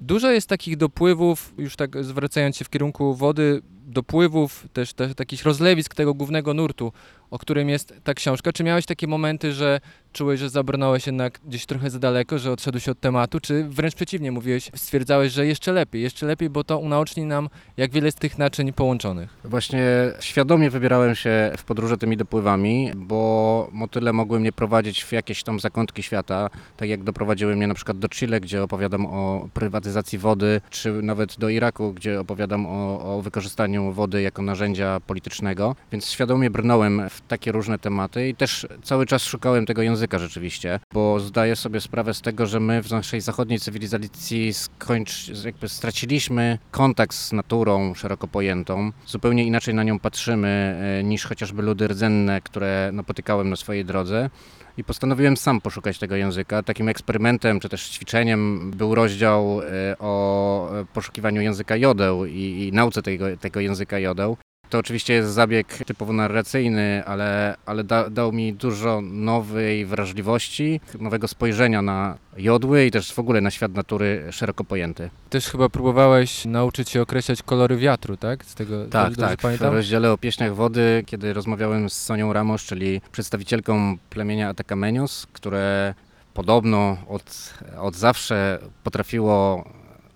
Dużo 0.00 0.30
jest 0.30 0.48
takich 0.48 0.76
dopływów, 0.76 1.54
już 1.58 1.76
tak 1.76 2.04
zwracając 2.04 2.56
się 2.56 2.64
w 2.64 2.70
kierunku 2.70 3.14
wody, 3.14 3.62
dopływów, 3.86 4.66
też, 4.72 4.92
też 4.92 5.14
takich 5.14 5.42
rozlewisk 5.42 5.94
tego 5.94 6.14
głównego 6.14 6.54
nurtu, 6.54 6.92
o 7.34 7.38
którym 7.38 7.68
jest 7.68 7.94
ta 8.04 8.14
książka. 8.14 8.52
Czy 8.52 8.64
miałeś 8.64 8.86
takie 8.86 9.06
momenty, 9.06 9.52
że 9.52 9.80
czułeś, 10.12 10.40
że 10.40 10.50
zabrnąłeś 10.50 11.06
jednak 11.06 11.40
gdzieś 11.46 11.66
trochę 11.66 11.90
za 11.90 11.98
daleko, 11.98 12.38
że 12.38 12.52
odszedłeś 12.52 12.88
od 12.88 13.00
tematu, 13.00 13.40
czy 13.40 13.64
wręcz 13.64 13.94
przeciwnie, 13.94 14.32
mówiłeś, 14.32 14.70
stwierdzałeś, 14.74 15.32
że 15.32 15.46
jeszcze 15.46 15.72
lepiej, 15.72 16.02
jeszcze 16.02 16.26
lepiej, 16.26 16.50
bo 16.50 16.64
to 16.64 16.78
unaoczni 16.78 17.24
nam, 17.24 17.48
jak 17.76 17.90
wiele 17.90 18.06
jest 18.06 18.18
tych 18.18 18.38
naczyń 18.38 18.72
połączonych. 18.72 19.36
Właśnie 19.44 19.84
świadomie 20.20 20.70
wybierałem 20.70 21.14
się 21.14 21.52
w 21.58 21.64
podróże 21.64 21.96
tymi 21.96 22.16
dopływami, 22.16 22.90
bo 22.96 23.68
motyle 23.72 24.12
mogły 24.12 24.40
mnie 24.40 24.52
prowadzić 24.52 25.04
w 25.04 25.12
jakieś 25.12 25.42
tam 25.42 25.60
zakątki 25.60 26.02
świata, 26.02 26.50
tak 26.76 26.88
jak 26.88 27.02
doprowadziły 27.02 27.56
mnie 27.56 27.66
na 27.66 27.74
przykład 27.74 27.98
do 27.98 28.08
Chile, 28.08 28.40
gdzie 28.40 28.62
opowiadam 28.62 29.06
o 29.06 29.48
prywatyzacji 29.54 30.18
wody, 30.18 30.60
czy 30.70 30.92
nawet 31.02 31.38
do 31.38 31.48
Iraku, 31.48 31.92
gdzie 31.92 32.20
opowiadam 32.20 32.66
o, 32.66 33.16
o 33.16 33.22
wykorzystaniu 33.22 33.92
wody 33.92 34.22
jako 34.22 34.42
narzędzia 34.42 35.00
politycznego. 35.06 35.76
Więc 35.92 36.10
świadomie 36.10 36.50
brnąłem 36.50 37.02
w 37.10 37.23
takie 37.28 37.52
różne 37.52 37.78
tematy 37.78 38.28
i 38.28 38.34
też 38.34 38.66
cały 38.82 39.06
czas 39.06 39.24
szukałem 39.24 39.66
tego 39.66 39.82
języka 39.82 40.18
rzeczywiście, 40.18 40.80
bo 40.92 41.20
zdaję 41.20 41.56
sobie 41.56 41.80
sprawę 41.80 42.14
z 42.14 42.20
tego, 42.20 42.46
że 42.46 42.60
my 42.60 42.82
w 42.82 42.90
naszej 42.90 43.20
zachodniej 43.20 43.60
cywilizacji 43.60 44.54
skończ, 44.54 45.44
jakby 45.44 45.68
straciliśmy 45.68 46.58
kontakt 46.70 47.14
z 47.14 47.32
naturą 47.32 47.94
szeroko 47.94 48.28
pojętą. 48.28 48.90
Zupełnie 49.06 49.44
inaczej 49.44 49.74
na 49.74 49.82
nią 49.82 49.98
patrzymy 49.98 50.80
e, 50.98 51.04
niż 51.04 51.24
chociażby 51.24 51.62
ludy 51.62 51.88
rdzenne, 51.88 52.40
które 52.40 52.90
napotykałem 52.92 53.50
na 53.50 53.56
swojej 53.56 53.84
drodze. 53.84 54.30
I 54.76 54.84
postanowiłem 54.84 55.36
sam 55.36 55.60
poszukać 55.60 55.98
tego 55.98 56.16
języka. 56.16 56.62
Takim 56.62 56.88
eksperymentem 56.88 57.60
czy 57.60 57.68
też 57.68 57.88
ćwiczeniem 57.88 58.70
był 58.70 58.94
rozdział 58.94 59.60
e, 59.62 59.98
o 59.98 60.80
e, 60.80 60.84
poszukiwaniu 60.84 61.42
języka 61.42 61.76
jodeł 61.76 62.26
i, 62.26 62.68
i 62.68 62.72
nauce 62.72 63.02
tego, 63.02 63.36
tego 63.36 63.60
języka 63.60 63.98
jodeł. 63.98 64.36
To 64.74 64.78
oczywiście 64.78 65.14
jest 65.14 65.30
zabieg 65.30 65.84
typowo 65.86 66.12
narracyjny, 66.12 67.02
ale, 67.06 67.56
ale 67.66 67.84
da, 67.84 68.10
dał 68.10 68.32
mi 68.32 68.52
dużo 68.52 69.00
nowej 69.00 69.86
wrażliwości, 69.86 70.80
nowego 71.00 71.28
spojrzenia 71.28 71.82
na 71.82 72.18
jodły 72.36 72.86
i 72.86 72.90
też 72.90 73.12
w 73.12 73.18
ogóle 73.18 73.40
na 73.40 73.50
świat 73.50 73.74
natury 73.74 74.26
szeroko 74.30 74.64
pojęty. 74.64 75.10
Też 75.30 75.46
chyba 75.46 75.68
próbowałeś 75.68 76.44
nauczyć 76.44 76.90
się 76.90 77.02
określać 77.02 77.42
kolory 77.42 77.76
wiatru, 77.76 78.16
tak? 78.16 78.44
Z 78.44 78.54
tego 78.54 78.86
Tak, 78.86 79.16
tak. 79.16 79.38
W 79.38 79.42
pamiętam? 79.42 79.74
rozdziale 79.74 80.12
o 80.12 80.18
pieśniach 80.18 80.54
wody, 80.54 81.02
kiedy 81.06 81.32
rozmawiałem 81.32 81.90
z 81.90 81.92
Sonią 81.92 82.32
Ramos, 82.32 82.62
czyli 82.62 83.00
przedstawicielką 83.12 83.98
plemienia 84.10 84.48
Atacamenos, 84.48 85.26
które 85.32 85.94
podobno 86.34 86.96
od, 87.08 87.54
od 87.80 87.96
zawsze 87.96 88.58
potrafiło 88.84 89.64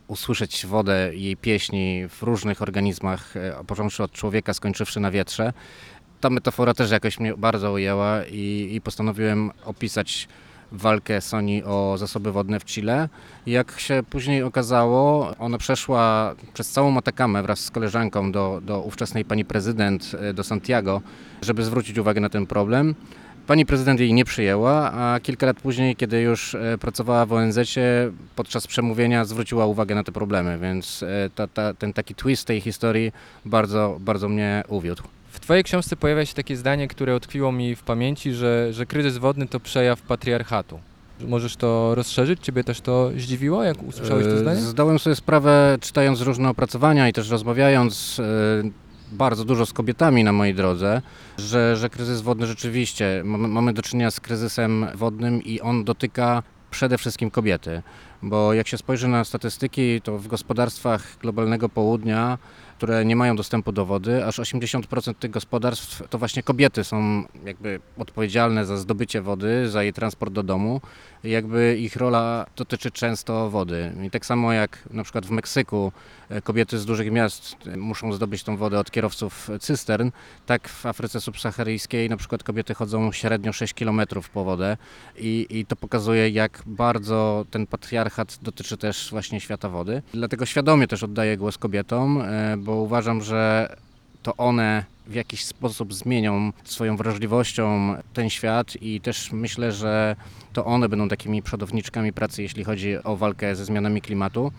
usłyszeć 0.08 0.66
wodę 0.66 1.10
jej 1.14 1.36
pieśni 1.36 2.08
w 2.08 2.22
różnych 2.22 2.62
organizmach, 2.62 3.36
e, 3.36 3.64
począwszy 3.66 4.02
od 4.02 4.12
człowieka, 4.12 4.54
skończywszy 4.54 5.00
na 5.00 5.10
wietrze. 5.10 5.52
ta 6.20 6.30
metafora 6.30 6.74
też 6.74 6.90
jakoś 6.90 7.20
mnie 7.20 7.34
bardzo 7.36 7.72
ujęła 7.72 8.24
i, 8.30 8.70
i 8.72 8.80
postanowiłem 8.80 9.50
opisać 9.64 10.28
walkę 10.72 11.20
Sony 11.20 11.64
o 11.64 11.98
zasoby 11.98 12.32
wodne 12.32 12.60
w 12.60 12.64
Chile. 12.64 13.08
Jak 13.46 13.80
się 13.80 14.02
później 14.10 14.42
okazało, 14.42 15.34
ona 15.38 15.58
przeszła 15.58 16.34
przez 16.54 16.70
całą 16.70 16.96
Atakamę 16.96 17.42
wraz 17.42 17.60
z 17.60 17.70
koleżanką 17.70 18.32
do, 18.32 18.60
do 18.64 18.80
ówczesnej 18.80 19.24
pani 19.24 19.44
prezydent, 19.44 20.12
e, 20.20 20.34
do 20.34 20.44
Santiago, 20.44 21.02
żeby 21.42 21.64
zwrócić 21.64 21.98
uwagę 21.98 22.20
na 22.20 22.28
ten 22.28 22.46
problem. 22.46 22.94
Pani 23.48 23.66
prezydent 23.66 24.00
jej 24.00 24.14
nie 24.14 24.24
przyjęła, 24.24 24.92
a 24.92 25.20
kilka 25.20 25.46
lat 25.46 25.60
później, 25.60 25.96
kiedy 25.96 26.20
już 26.20 26.54
e, 26.54 26.78
pracowała 26.78 27.26
w 27.26 27.32
ONZ, 27.32 27.58
podczas 28.36 28.66
przemówienia 28.66 29.24
zwróciła 29.24 29.66
uwagę 29.66 29.94
na 29.94 30.04
te 30.04 30.12
problemy, 30.12 30.58
więc 30.58 31.02
e, 31.02 31.30
ta, 31.34 31.46
ta, 31.46 31.74
ten 31.74 31.92
taki 31.92 32.14
twist 32.14 32.46
tej 32.46 32.60
historii 32.60 33.12
bardzo, 33.44 33.96
bardzo 34.00 34.28
mnie 34.28 34.64
uwiódł. 34.68 35.02
W 35.30 35.40
Twojej 35.40 35.64
książce 35.64 35.96
pojawia 35.96 36.26
się 36.26 36.34
takie 36.34 36.56
zdanie, 36.56 36.88
które 36.88 37.16
utkwiło 37.16 37.52
mi 37.52 37.76
w 37.76 37.82
pamięci, 37.82 38.32
że, 38.32 38.72
że 38.72 38.86
kryzys 38.86 39.18
wodny 39.18 39.46
to 39.46 39.60
przejaw 39.60 40.02
patriarchatu. 40.02 40.80
Możesz 41.20 41.56
to 41.56 41.94
rozszerzyć? 41.94 42.40
Ciebie 42.40 42.64
też 42.64 42.80
to 42.80 43.10
zdziwiło, 43.16 43.64
jak 43.64 43.82
usłyszałeś 43.82 44.26
to 44.26 44.32
E, 44.32 44.38
zdanie? 44.38 44.60
Zdałem 44.60 44.98
sobie 44.98 45.16
sprawę, 45.16 45.78
czytając 45.80 46.20
różne 46.20 46.48
opracowania 46.48 47.08
i 47.08 47.12
też 47.12 47.30
rozmawiając 47.30 48.20
bardzo 49.12 49.44
dużo 49.44 49.66
z 49.66 49.72
kobietami 49.72 50.24
na 50.24 50.32
mojej 50.32 50.54
drodze, 50.54 51.02
że, 51.38 51.76
że 51.76 51.90
kryzys 51.90 52.20
wodny 52.20 52.46
rzeczywiście, 52.46 53.22
mamy, 53.24 53.72
do 53.72 53.82
czynienia 53.82 54.10
z 54.10 54.20
kryzysem 54.20 54.86
wodnym 54.94 55.42
i 55.42 55.60
on 55.60 55.84
dotyka 55.84 56.42
przede 56.70 56.98
wszystkim 56.98 57.30
kobiety. 57.30 57.82
Bo 58.22 58.54
jak 58.54 58.68
się 58.68 58.78
spojrzy 58.78 59.08
na 59.08 59.24
statystyki, 59.24 60.00
to 60.00 60.18
w 60.18 60.28
gospodarstwach 60.28 61.18
globalnego 61.20 61.68
południa, 61.68 62.38
które 62.76 63.04
nie 63.04 63.16
mają 63.16 63.36
dostępu 63.36 63.72
do 63.72 63.86
wody, 63.86 64.24
aż 64.24 64.38
80% 64.38 65.14
tych 65.14 65.30
gospodarstw 65.30 66.02
to 66.10 66.18
właśnie 66.18 66.42
kobiety 66.42 66.84
są 66.84 67.24
jakby 67.44 67.80
odpowiedzialne 67.98 68.64
za 68.64 68.76
zdobycie 68.76 69.22
wody, 69.22 69.68
za 69.68 69.82
jej 69.82 69.92
transport 69.92 70.32
do 70.32 70.42
domu. 70.42 70.80
Jakby 71.24 71.76
ich 71.78 71.96
rola 71.96 72.46
dotyczy 72.56 72.90
często 72.90 73.50
wody. 73.50 73.92
I 74.06 74.10
tak 74.10 74.26
samo 74.26 74.52
jak 74.52 74.78
na 74.90 75.02
przykład 75.02 75.26
w 75.26 75.30
Meksyku 75.30 75.92
e, 76.28 76.42
kobiety 76.42 76.78
z 76.78 76.86
dużych 76.86 77.12
miast 77.12 77.56
e, 77.66 77.76
muszą 77.76 78.12
zdobyć 78.12 78.42
tą 78.42 78.56
wodę 78.56 78.78
od 78.78 78.90
kierowców 78.90 79.50
cystern, 79.60 80.10
tak 80.46 80.68
w 80.68 80.86
Afryce 80.86 81.20
subsaharyjskiej 81.20 82.08
na 82.08 82.16
przykład 82.16 82.42
kobiety 82.42 82.74
chodzą 82.74 83.12
średnio 83.12 83.52
6 83.52 83.74
km 83.74 84.00
po 84.32 84.44
wodę 84.44 84.76
i, 85.16 85.46
i 85.50 85.66
to 85.66 85.76
pokazuje 85.76 86.28
jak 86.28 86.62
bardzo 86.66 87.44
ten 87.50 87.66
patriarchat 87.66 88.38
dotyczy 88.42 88.76
też 88.76 89.10
właśnie 89.10 89.40
świata 89.40 89.68
wody. 89.68 90.02
Dlatego 90.14 90.46
świadomie 90.46 90.88
też 90.88 91.02
oddaję 91.02 91.36
głos 91.36 91.58
kobietom, 91.58 92.22
e, 92.22 92.56
bo 92.56 92.74
uważam, 92.74 93.22
że 93.22 93.76
to 94.22 94.36
one 94.36 94.84
w 95.08 95.14
jakiś 95.14 95.44
sposób 95.44 95.94
zmienią 95.94 96.52
swoją 96.64 96.96
wrażliwością 96.96 97.94
ten 98.12 98.30
świat 98.30 98.76
i 98.80 99.00
też 99.00 99.32
myślę, 99.32 99.72
że 99.72 100.16
to 100.52 100.64
one 100.64 100.88
będą 100.88 101.08
takimi 101.08 101.42
przodowniczkami 101.42 102.12
pracy, 102.12 102.42
jeśli 102.42 102.64
chodzi 102.64 103.04
o 103.04 103.16
walkę 103.16 103.56
ze 103.56 103.64
zmianami 103.64 104.00
klimatu. 104.00 104.52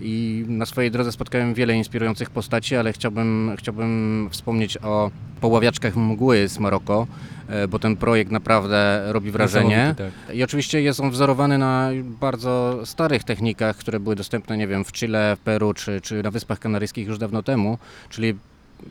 I 0.00 0.44
na 0.48 0.66
swojej 0.66 0.90
drodze 0.90 1.12
spotkałem 1.12 1.54
wiele 1.54 1.76
inspirujących 1.76 2.30
postaci, 2.30 2.76
ale 2.76 2.92
chciałbym, 2.92 3.54
chciałbym 3.58 4.28
wspomnieć 4.30 4.76
o 4.76 5.10
poławiaczkach 5.40 5.96
mgły 5.96 6.48
z 6.48 6.58
Maroko, 6.58 7.06
e, 7.48 7.68
bo 7.68 7.78
ten 7.78 7.96
projekt 7.96 8.32
naprawdę 8.32 9.02
robi 9.12 9.30
wrażenie. 9.30 9.94
Tak. 9.98 10.36
I 10.36 10.44
oczywiście 10.44 10.82
jest 10.82 11.00
on 11.00 11.10
wzorowany 11.10 11.58
na 11.58 11.90
bardzo 12.20 12.80
starych 12.84 13.24
technikach, 13.24 13.76
które 13.76 14.00
były 14.00 14.16
dostępne, 14.16 14.56
nie 14.56 14.66
wiem, 14.66 14.84
w 14.84 14.92
Chile, 14.92 15.36
w 15.36 15.40
Peru 15.40 15.74
czy, 15.74 16.00
czy 16.00 16.22
na 16.22 16.30
Wyspach 16.30 16.58
Kanaryjskich 16.58 17.06
już 17.06 17.18
dawno 17.18 17.42
temu, 17.42 17.78
czyli 18.10 18.34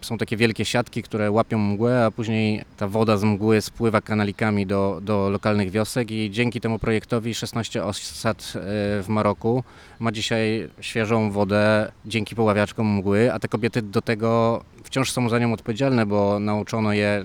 są 0.01 0.17
takie 0.17 0.37
wielkie 0.37 0.65
siatki, 0.65 1.03
które 1.03 1.31
łapią 1.31 1.57
mgłę, 1.57 2.05
a 2.05 2.11
później 2.11 2.65
ta 2.77 2.87
woda 2.87 3.17
z 3.17 3.23
mgły 3.23 3.61
spływa 3.61 4.01
kanalikami 4.01 4.65
do, 4.65 4.99
do 5.01 5.29
lokalnych 5.29 5.71
wiosek 5.71 6.11
i 6.11 6.31
dzięki 6.31 6.61
temu 6.61 6.79
projektowi 6.79 7.33
16 7.33 7.83
osad 7.83 8.53
e, 8.55 8.59
w 9.03 9.05
Maroku 9.07 9.63
ma 9.99 10.11
dzisiaj 10.11 10.69
świeżą 10.81 11.31
wodę 11.31 11.91
dzięki 12.05 12.35
poławiaczkom 12.35 12.87
mgły, 12.87 13.33
a 13.33 13.39
te 13.39 13.47
kobiety 13.47 13.81
do 13.81 14.01
tego 14.01 14.61
wciąż 14.83 15.11
są 15.11 15.29
za 15.29 15.39
nią 15.39 15.53
odpowiedzialne, 15.53 16.05
bo 16.05 16.39
nauczono 16.39 16.93
je 16.93 17.23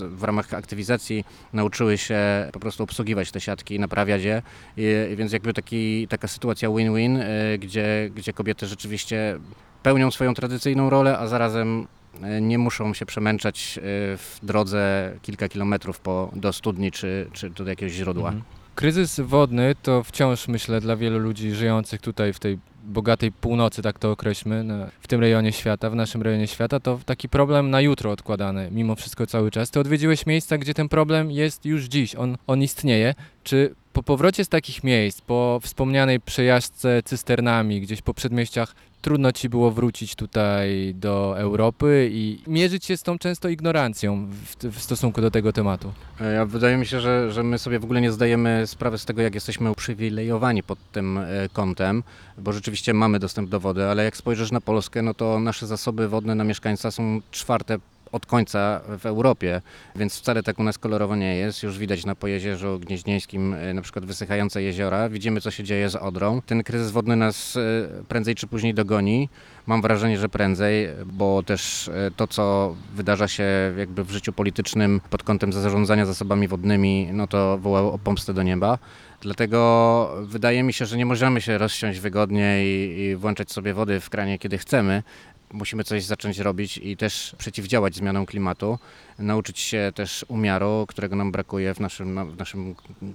w 0.00 0.22
ramach 0.22 0.54
aktywizacji, 0.54 1.24
nauczyły 1.52 1.98
się 1.98 2.18
po 2.52 2.60
prostu 2.60 2.82
obsługiwać 2.82 3.30
te 3.30 3.40
siatki, 3.40 3.80
naprawiać 3.80 4.22
je, 4.22 4.42
I, 4.76 5.16
więc 5.16 5.32
jakby 5.32 5.54
taki, 5.54 6.08
taka 6.08 6.28
sytuacja 6.28 6.68
win-win, 6.68 7.16
e, 7.16 7.58
gdzie, 7.58 8.10
gdzie 8.14 8.32
kobiety 8.32 8.66
rzeczywiście 8.66 9.38
pełnią 9.88 10.10
swoją 10.10 10.34
tradycyjną 10.34 10.90
rolę, 10.90 11.18
a 11.18 11.26
zarazem 11.26 11.86
e, 12.22 12.40
nie 12.40 12.58
muszą 12.58 12.94
się 12.94 13.06
przemęczać 13.06 13.78
e, 13.78 13.80
w 14.16 14.38
drodze 14.42 15.12
kilka 15.22 15.48
kilometrów 15.48 16.00
po, 16.00 16.30
do 16.36 16.52
studni 16.52 16.92
czy, 16.92 17.28
czy 17.32 17.50
do 17.50 17.64
jakiegoś 17.64 17.92
źródła. 17.92 18.28
Mhm. 18.28 18.44
Kryzys 18.74 19.20
wodny 19.20 19.74
to 19.82 20.02
wciąż, 20.02 20.48
myślę, 20.48 20.80
dla 20.80 20.96
wielu 20.96 21.18
ludzi 21.18 21.54
żyjących 21.54 22.00
tutaj 22.00 22.32
w 22.32 22.38
tej 22.38 22.58
bogatej 22.84 23.32
północy, 23.32 23.82
tak 23.82 23.98
to 23.98 24.10
określmy, 24.10 24.64
w 25.00 25.08
tym 25.08 25.20
rejonie 25.20 25.52
świata, 25.52 25.90
w 25.90 25.94
naszym 25.94 26.22
rejonie 26.22 26.46
świata, 26.46 26.80
to 26.80 27.00
taki 27.06 27.28
problem 27.28 27.70
na 27.70 27.80
jutro 27.80 28.10
odkładany, 28.10 28.68
mimo 28.72 28.94
wszystko 28.94 29.26
cały 29.26 29.50
czas. 29.50 29.70
Ty 29.70 29.80
odwiedziłeś 29.80 30.26
miejsca, 30.26 30.58
gdzie 30.58 30.74
ten 30.74 30.88
problem 30.88 31.30
jest 31.30 31.64
już 31.64 31.84
dziś, 31.84 32.14
on, 32.14 32.36
on 32.46 32.62
istnieje. 32.62 33.14
Czy 33.44 33.74
po 33.92 34.02
powrocie 34.02 34.44
z 34.44 34.48
takich 34.48 34.84
miejsc, 34.84 35.20
po 35.20 35.60
wspomnianej 35.62 36.20
przejażdżce 36.20 37.02
cysternami, 37.02 37.80
gdzieś 37.80 38.02
po 38.02 38.14
przedmieściach, 38.14 38.74
trudno 39.02 39.32
ci 39.32 39.48
było 39.48 39.70
wrócić 39.70 40.14
tutaj 40.14 40.94
do 40.94 41.38
Europy 41.38 42.10
i 42.12 42.38
mierzyć 42.46 42.84
się 42.84 42.96
z 42.96 43.02
tą 43.02 43.18
często 43.18 43.48
ignorancją 43.48 44.26
w, 44.26 44.64
w 44.70 44.82
stosunku 44.82 45.20
do 45.20 45.30
tego 45.30 45.52
tematu? 45.52 45.92
E, 46.20 46.32
Ja 46.34 46.46
wydaje 46.46 46.76
mi 46.76 46.86
się, 46.86 47.00
że, 47.00 47.32
że 47.32 47.42
my 47.42 47.58
sobie 47.58 47.78
w 47.78 47.84
ogóle 47.84 48.00
nie 48.00 48.12
zdajemy 48.12 48.66
sprawy 48.66 48.98
z 48.98 49.04
tego, 49.04 49.22
jak 49.22 49.34
jesteśmy 49.34 49.70
uprzywilejowani 49.70 50.62
pod 50.62 50.78
tym 50.92 51.18
e, 51.18 51.24
kątem, 51.52 52.02
bo 52.38 52.52
rzeczywiście 52.52 52.94
mamy 52.94 53.18
dostęp 53.18 53.50
do 53.50 53.60
wody, 53.60 53.84
ale 53.84 54.04
jak 54.04 54.16
spojrzysz 54.16 54.52
na 54.52 54.60
Polskę, 54.60 55.02
no 55.02 55.14
to 55.14 55.40
nasze 55.40 55.66
zasoby 55.66 56.08
wodne 56.08 56.34
na 56.34 56.44
mieszkańca 56.44 56.90
są 56.90 57.20
czwarte 57.30 57.78
od 58.12 58.26
końca 58.26 58.80
w 58.98 59.06
Europie, 59.06 59.60
więc 59.96 60.18
wcale 60.18 60.42
tak 60.42 60.58
u 60.58 60.62
nas 60.62 60.78
kolorowo 60.78 61.16
nie 61.16 61.36
jest. 61.36 61.62
Już 61.62 61.78
widać 61.78 62.06
na 62.06 62.14
Pojezierzu 62.14 62.78
Gnieźnieńskim 62.78 63.54
e, 63.54 63.74
na 63.74 63.82
przykład 63.82 64.04
wysychające 64.04 64.62
jeziora, 64.62 65.08
widzimy 65.08 65.40
co 65.40 65.50
się 65.50 65.64
dzieje 65.64 65.88
z 65.88 65.96
Odrą. 65.96 66.42
Ten 66.46 66.62
kryzys 66.62 66.90
wodny 66.90 67.16
nas 67.16 67.56
e, 67.56 67.60
prędzej 68.08 68.34
czy 68.34 68.46
później 68.46 68.74
dogoni. 68.74 69.28
Mam 69.66 69.82
wrażenie, 69.82 70.18
że 70.18 70.28
prędzej, 70.28 70.88
bo 71.06 71.42
też 71.42 71.88
e, 71.88 72.10
to, 72.16 72.26
co 72.26 72.74
wydarza 72.94 73.28
się 73.28 73.44
jakby 73.78 74.04
w 74.04 74.10
życiu 74.10 74.32
politycznym 74.32 75.00
pod 75.10 75.22
kątem 75.22 75.52
zarządzania 75.52 76.06
zasobami 76.06 76.48
wodnymi, 76.48 77.08
no 77.12 77.26
to 77.26 77.58
wołało 77.58 77.92
o 77.92 77.98
pomstę 77.98 78.34
do 78.34 78.42
nieba. 78.42 78.78
Dlatego 79.20 80.16
wydaje 80.22 80.62
mi 80.62 80.72
się, 80.72 80.86
że 80.86 80.96
nie 80.96 81.06
możemy 81.06 81.40
się 81.40 81.58
rozsiąść 81.58 82.00
wygodnie 82.00 82.64
i, 82.64 83.00
i 83.00 83.16
włączać 83.16 83.52
sobie 83.52 83.74
wody 83.74 84.00
w 84.00 84.10
kranie, 84.10 84.38
kiedy 84.38 84.58
chcemy. 84.58 85.02
Musimy 85.52 85.84
coś 85.84 86.04
zacząć 86.04 86.38
robić 86.38 86.78
i 86.78 86.96
też 86.96 87.34
przeciwdziałać 87.38 87.94
zmianom 87.94 88.26
klimatu, 88.26 88.78
nauczyć 89.18 89.58
się 89.58 89.92
też 89.94 90.24
umiaru, 90.28 90.84
którego 90.88 91.16
nam 91.16 91.32
brakuje 91.32 91.74
w 91.74 91.80
naszym, 91.80 92.14
na- 92.14 92.24
w 92.24 92.36
naszym 92.36 92.74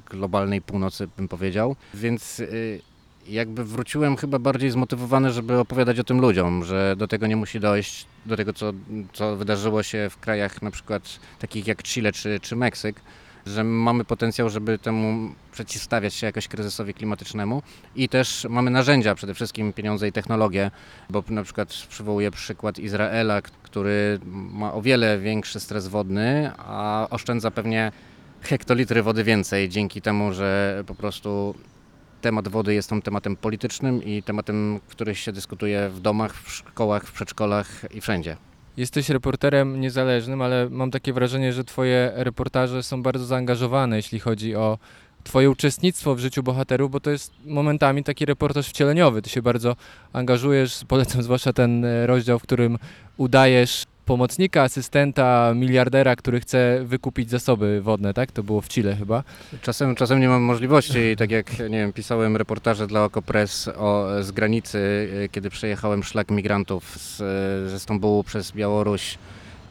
globalnej 0.10 0.62
północy, 0.62 1.08
bym 1.18 1.28
powiedział. 1.28 1.76
Więc 1.94 2.40
y, 2.40 2.82
jakby 3.28 3.64
wróciłem 3.66 4.16
chyba 4.18 4.40
bardziej 4.40 4.72
zmotywowany, 4.72 5.32
żeby 5.32 5.60
opowiadać 5.60 6.00
o 6.00 6.04
tym 6.04 6.22
ludziom, 6.22 6.64
że 6.64 6.96
do 6.98 7.08
tego 7.08 7.28
nie 7.28 7.36
musi 7.36 7.60
dojść, 7.60 8.06
do 8.26 8.38
tego, 8.38 8.54
co, 8.54 8.74
co 9.14 9.36
wydarzyło 9.36 9.84
się 9.84 10.08
w 10.10 10.18
krajach 10.20 10.62
na 10.62 10.72
przykład 10.72 11.20
takich 11.40 11.68
jak 11.68 11.84
Chile 11.84 12.12
czy, 12.12 12.40
czy 12.40 12.56
Meksyk, 12.56 13.02
że 13.46 13.64
mamy 13.64 14.06
potencjał, 14.06 14.50
żeby 14.50 14.80
temu 14.80 15.34
przeciwstawiać 15.52 16.14
się 16.14 16.26
jakoś 16.26 16.48
kryzysowi 16.48 16.94
klimatycznemu 16.94 17.62
i 17.96 18.10
też 18.10 18.48
mamy 18.50 18.72
narzędzia, 18.72 19.16
przede 19.16 19.34
wszystkim 19.34 19.74
pieniądze 19.74 20.08
i 20.08 20.12
technologie, 20.12 20.72
bo 21.10 21.24
na 21.30 21.44
przykład 21.44 21.70
przywołuję 21.90 22.32
przykład 22.32 22.80
Izraela, 22.80 23.42
który 23.42 24.20
ma 24.26 24.74
o 24.74 24.82
wiele 24.82 25.20
większy 25.20 25.60
stres 25.60 25.88
wodny, 25.88 26.52
a 26.58 27.08
oszczędza 27.10 27.52
pewnie 27.52 27.92
hektolitry 28.42 29.04
wody 29.04 29.24
więcej 29.24 29.70
dzięki 29.70 30.02
temu, 30.02 30.34
że 30.34 30.84
po 30.88 30.96
prostu 30.96 31.56
temat 32.22 32.48
wody 32.48 32.74
jest 32.74 32.90
tam 32.90 33.02
tematem 33.02 33.36
politycznym 33.36 34.04
i 34.04 34.24
tematem, 34.24 34.80
który 34.88 35.16
się 35.16 35.32
dyskutuje 35.32 35.90
w 35.90 36.00
domach, 36.00 36.34
w 36.36 36.52
szkołach, 36.52 37.04
w 37.08 37.12
przedszkolach 37.12 37.86
i 37.92 38.02
wszędzie. 38.02 38.38
Jesteś 38.78 39.10
reporterem 39.10 39.82
niezależnym, 39.82 40.42
ale 40.42 40.70
mam 40.70 40.92
takie 40.92 41.14
wrażenie, 41.14 41.54
że 41.54 41.64
twoje 41.64 42.12
reportaże 42.16 42.84
są 42.84 43.04
bardzo 43.04 43.26
zaangażowane, 43.26 43.96
jeśli 43.96 44.20
chodzi 44.20 44.56
o 44.56 44.78
twoje 45.24 45.50
uczestnictwo 45.50 46.16
w 46.16 46.20
życiu 46.20 46.44
bohaterów, 46.44 46.92
bo 46.92 47.00
to 47.00 47.12
jest 47.12 47.34
momentami 47.46 48.04
taki 48.04 48.26
reportaż 48.26 48.70
wcieleniowy. 48.70 49.22
Ty 49.22 49.30
się 49.30 49.42
bardzo 49.42 49.76
angażujesz, 50.14 50.80
polecam 50.88 51.24
zwłaszcza 51.24 51.54
ten 51.54 51.86
e, 51.86 52.08
rozdział, 52.08 52.40
w 52.40 52.44
którym 52.44 52.78
udajesz 53.18 53.84
pomocnika, 54.06 54.62
asystenta, 54.62 55.54
miliardera, 55.56 56.16
który 56.16 56.40
chce 56.40 56.82
wykupić 56.86 57.30
zasoby 57.30 57.82
wodne, 57.82 58.14
tak? 58.14 58.32
To 58.32 58.44
było 58.44 58.62
w 58.62 58.68
Chile 58.68 58.96
chyba. 58.96 59.24
Czasem, 59.62 59.96
czasem 59.96 60.20
nie 60.20 60.28
mam 60.28 60.42
możliwości 60.42 61.00
i 61.00 61.16
tak 61.16 61.32
jak 61.32 61.60
nie 61.60 61.78
wiem, 61.78 61.94
pisałem 61.94 62.38
reportaże 62.38 62.88
dla 62.88 63.04
Okopres 63.04 63.68
o, 63.68 64.08
z 64.24 64.32
granicy, 64.32 65.10
e, 65.26 65.30
kiedy 65.30 65.50
przejechałem 65.50 66.04
szlak 66.04 66.32
migrantów 66.32 66.98
z, 66.98 67.18
ze 67.72 67.80
Stambułu 67.80 68.24
przez 68.24 68.52
Białoruś 68.52 69.18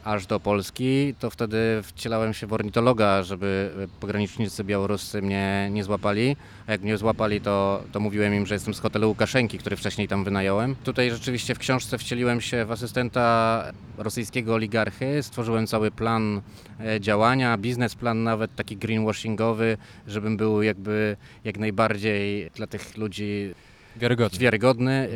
aż 0.03 0.25
do 0.25 0.39
Polski, 0.39 1.15
to 1.19 1.29
wtedy 1.29 1.81
wcielałem 1.83 2.33
się 2.33 2.47
w 2.47 2.53
ornitologa, 2.53 3.23
żeby 3.23 3.71
pogranicznicy 3.99 4.63
białoruscy 4.63 5.21
mnie 5.21 5.69
nie 5.71 5.83
złapali. 5.83 6.35
A 6.67 6.71
jak 6.71 6.81
mnie 6.81 6.97
złapali, 6.97 7.41
to, 7.41 7.83
to 7.91 7.99
mówiłem 7.99 8.33
im, 8.33 8.45
że 8.45 8.55
jestem 8.55 8.73
z 8.73 8.79
hotelu 8.79 9.09
Łukaszenki, 9.09 9.57
który 9.57 9.75
wcześniej 9.75 10.07
tam 10.07 10.23
wynająłem. 10.23 10.75
Tutaj 10.75 11.11
rzeczywiście 11.11 11.55
w 11.55 11.59
książce 11.59 11.97
wcieliłem 11.97 12.41
się 12.41 12.65
w 12.65 12.71
asystenta 12.71 13.63
rosyjskiego 13.97 14.53
oligarchy, 14.53 15.23
stworzyłem 15.23 15.67
cały 15.67 15.91
plan 15.91 16.41
e, 16.79 17.01
działania, 17.01 17.57
biznesplan 17.57 18.23
nawet 18.23 18.55
taki 18.55 18.77
greenwashingowy, 18.77 19.77
żebym 20.07 20.37
był 20.37 20.61
jakby 20.61 21.17
jak 21.43 21.57
najbardziej 21.57 22.51
dla 22.55 22.67
tych 22.67 22.97
ludzi 22.97 23.53
Wiarygodny. 23.95 24.39
wiarygodny 24.39 24.91
e, 24.91 25.07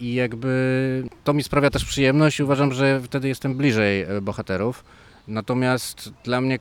i 0.00 0.14
jakby 0.14 1.04
to 1.24 1.34
mi 1.34 1.42
sprawia 1.42 1.70
też 1.70 1.84
przyjemność 1.84 2.38
i 2.38 2.42
uważam, 2.42 2.72
że 2.72 3.00
wtedy 3.00 3.28
jestem 3.28 3.54
bliżej 3.54 4.02
e, 4.02 4.20
bohaterów. 4.20 4.84
Natomiast 5.28 6.12
dla 6.24 6.40
mnie 6.40 6.58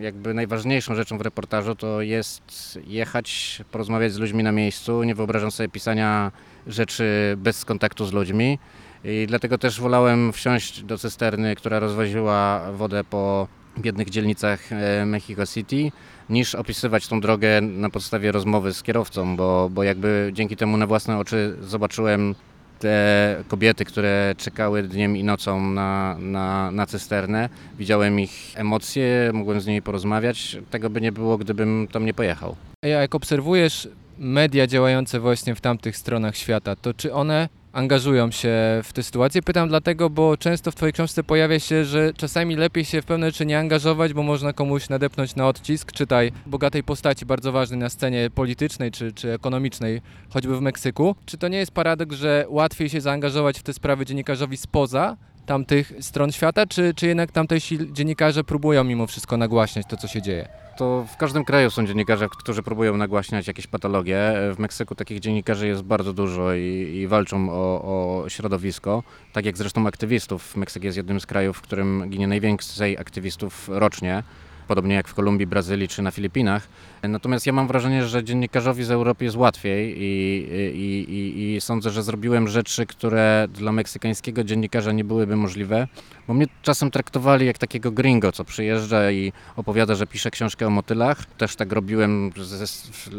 jakby 0.00 0.34
najważniejszą 0.34 0.94
rzeczą 0.94 1.18
w 1.18 1.20
reportażu 1.20 1.74
to 1.74 2.00
jest 2.00 2.78
jechać, 2.86 3.58
porozmawiać 3.70 4.12
z 4.12 4.18
ludźmi 4.18 4.42
na 4.42 4.52
miejscu. 4.52 5.02
Nie 5.02 5.14
wyobrażam 5.14 5.50
sobie 5.50 5.68
pisania 5.68 6.32
rzeczy 6.66 7.34
bez 7.38 7.64
kontaktu 7.64 8.06
z 8.06 8.12
ludźmi. 8.12 8.58
I 9.04 9.26
dlatego 9.28 9.58
też 9.58 9.80
wolałem 9.80 10.32
wsiąść 10.32 10.82
do 10.82 10.98
cysterny, 10.98 11.56
która 11.56 11.78
rozwoziła 11.78 12.72
wodę 12.72 13.04
po 13.04 13.48
biednych 13.78 14.10
dzielnicach 14.10 14.72
e, 14.72 15.06
Mexico 15.06 15.46
City, 15.46 15.92
niż 16.30 16.54
opisywać 16.54 17.08
tą 17.08 17.20
drogę 17.20 17.60
na 17.60 17.90
podstawie 17.90 18.32
rozmowy 18.32 18.72
z 18.72 18.82
kierowcą, 18.82 19.36
bo, 19.36 19.70
bo 19.70 19.82
jakby 19.82 20.30
dzięki 20.32 20.56
temu 20.56 20.76
na 20.76 20.86
własne 20.86 21.18
oczy 21.18 21.56
zobaczyłem 21.60 22.34
te 22.78 23.44
kobiety, 23.48 23.84
które 23.84 24.34
czekały 24.38 24.82
dniem 24.82 25.16
i 25.16 25.24
nocą 25.24 25.60
na, 25.60 26.16
na, 26.20 26.70
na 26.70 26.86
cysternę. 26.86 27.48
Widziałem 27.78 28.20
ich 28.20 28.52
emocje, 28.54 29.30
mogłem 29.34 29.60
z 29.60 29.66
nimi 29.66 29.82
porozmawiać. 29.82 30.56
Tego 30.70 30.90
by 30.90 31.00
nie 31.00 31.12
było, 31.12 31.38
gdybym 31.38 31.88
tam 31.92 32.06
nie 32.06 32.14
pojechał. 32.14 32.56
A 32.84 32.86
jak 32.86 33.14
obserwujesz 33.14 33.88
media 34.18 34.66
działające 34.66 35.20
właśnie 35.20 35.54
w 35.54 35.60
tamtych 35.60 35.96
stronach 35.96 36.36
świata, 36.36 36.76
to 36.76 36.94
czy 36.94 37.14
one 37.14 37.48
angażują 37.76 38.30
się 38.30 38.50
w 38.84 38.92
tę 38.92 39.02
sytuację. 39.02 39.42
Pytam 39.42 39.68
dlatego, 39.68 40.10
bo 40.10 40.36
często 40.36 40.70
w 40.70 40.74
Twojej 40.74 40.92
książce 40.92 41.24
pojawia 41.24 41.60
się, 41.60 41.84
że 41.84 42.12
czasami 42.16 42.56
lepiej 42.56 42.84
się 42.84 43.02
w 43.02 43.04
pewne 43.04 43.26
rzeczy 43.26 43.46
nie 43.46 43.58
angażować, 43.58 44.12
bo 44.12 44.22
można 44.22 44.52
komuś 44.52 44.88
nadepnąć 44.88 45.36
na 45.36 45.48
odcisk. 45.48 45.92
Czytaj 45.92 46.32
bogatej 46.46 46.82
postaci, 46.82 47.26
bardzo 47.26 47.52
ważnej 47.52 47.80
na 47.80 47.88
scenie 47.88 48.30
politycznej 48.34 48.90
czy, 48.90 49.12
czy 49.12 49.32
ekonomicznej, 49.32 50.02
choćby 50.30 50.56
w 50.56 50.60
Meksyku. 50.60 51.16
Czy 51.26 51.38
to 51.38 51.48
nie 51.48 51.58
jest 51.58 51.72
paradoks, 51.72 52.16
że 52.16 52.46
łatwiej 52.48 52.88
się 52.88 53.00
zaangażować 53.00 53.58
w 53.58 53.62
te 53.62 53.72
sprawy 53.72 54.06
dziennikarzowi 54.06 54.56
spoza 54.56 55.16
tamtych 55.46 55.92
stron 56.00 56.32
świata, 56.32 56.66
czy, 56.66 56.94
czy 56.94 57.06
jednak 57.06 57.32
tamtejsi 57.32 57.78
dziennikarze 57.92 58.44
próbują 58.44 58.84
mimo 58.84 59.06
wszystko 59.06 59.36
nagłaśniać 59.36 59.86
to, 59.88 59.96
co 59.96 60.08
się 60.08 60.22
dzieje? 60.22 60.48
To 60.76 61.06
w 61.12 61.16
każdym 61.16 61.44
kraju 61.44 61.70
są 61.70 61.86
dziennikarze, 61.86 62.28
którzy 62.28 62.62
próbują 62.62 62.96
nagłaśniać 62.96 63.46
jakieś 63.46 63.66
patologie. 63.66 64.32
W 64.54 64.58
Meksyku 64.58 64.94
takich 64.94 65.20
dziennikarzy 65.20 65.66
jest 65.66 65.82
bardzo 65.82 66.12
dużo 66.12 66.54
i, 66.54 66.96
i 66.96 67.08
walczą 67.08 67.50
o, 67.50 67.54
o, 67.54 68.28
środowisko. 68.28 69.02
Tak 69.32 69.44
jak 69.44 69.56
zresztą 69.56 69.86
aktywistów. 69.86 70.56
Meksyk 70.56 70.84
jest 70.84 70.96
jednym 70.96 71.20
z 71.20 71.26
krajów, 71.26 71.56
w 71.56 71.60
którym 71.60 72.10
ginie 72.10 72.26
najwięcej 72.26 72.98
aktywistów 72.98 73.68
rocznie 73.72 74.22
podobnie 74.68 74.94
jak 74.94 75.08
w 75.08 75.14
Kolumbii, 75.14 75.46
Brazylii 75.46 75.88
czy 75.88 76.02
na 76.02 76.10
Filipinach. 76.10 76.68
Natomiast 77.02 77.46
ja 77.46 77.52
mam 77.52 77.66
wrażenie, 77.66 78.06
że 78.06 78.24
dziennikarzowi 78.24 78.84
z 78.84 78.90
Europy 78.90 79.24
jest 79.24 79.36
łatwiej 79.36 79.96
i, 79.98 80.48
i, 80.74 81.14
i, 81.14 81.54
i, 81.54 81.60
sądzę, 81.60 81.90
że 81.90 82.02
zrobiłem 82.02 82.48
rzeczy, 82.48 82.86
które 82.86 83.48
dla 83.54 83.72
meksykańskiego 83.72 84.44
dziennikarza 84.44 84.92
nie 84.92 85.04
byłyby 85.04 85.36
możliwe, 85.36 85.88
bo 86.28 86.34
mnie 86.34 86.46
czasem 86.62 86.90
traktowali 86.90 87.46
jak 87.46 87.58
takiego 87.58 87.92
gringo, 87.92 88.32
co 88.32 88.44
przyjeżdża 88.44 89.10
i 89.10 89.32
opowiada, 89.56 89.94
że 89.94 90.06
pisze 90.06 90.30
książkę 90.30 90.66
o 90.66 90.70
motylach. 90.70 91.26
Też 91.26 91.56
tak 91.56 91.72
robiłem 91.72 92.32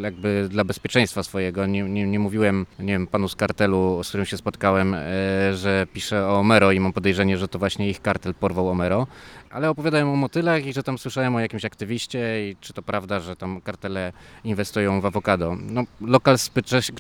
jakby 0.01 0.47
dla 0.49 0.63
bezpieczeństwa 0.63 1.23
swojego. 1.23 1.65
Nie, 1.65 1.83
nie, 1.83 2.07
nie 2.07 2.19
mówiłem, 2.19 2.65
nie 2.79 2.93
wiem, 2.93 3.07
panu 3.07 3.27
z 3.27 3.35
kartelu, 3.35 4.03
z 4.03 4.07
którym 4.07 4.25
się 4.25 4.37
spotkałem, 4.37 4.93
e, 4.93 4.99
że 5.53 5.87
piszę 5.93 6.25
o 6.25 6.39
Omero 6.39 6.71
i 6.71 6.79
mam 6.79 6.93
podejrzenie, 6.93 7.37
że 7.37 7.47
to 7.47 7.59
właśnie 7.59 7.89
ich 7.89 8.01
kartel 8.01 8.33
porwał 8.33 8.69
Omero 8.69 9.07
ale 9.51 9.69
opowiadają 9.69 10.13
o 10.13 10.15
motylach 10.15 10.65
i 10.65 10.73
że 10.73 10.83
tam 10.83 10.97
słyszałem 10.97 11.35
o 11.35 11.39
jakimś 11.39 11.65
aktywiście 11.65 12.49
i 12.49 12.55
czy 12.61 12.73
to 12.73 12.81
prawda, 12.81 13.19
że 13.19 13.35
tam 13.35 13.61
kartele 13.61 14.13
inwestują 14.43 15.01
w 15.01 15.05
awokado. 15.05 15.57
No, 15.61 15.83
lokal 16.01 16.37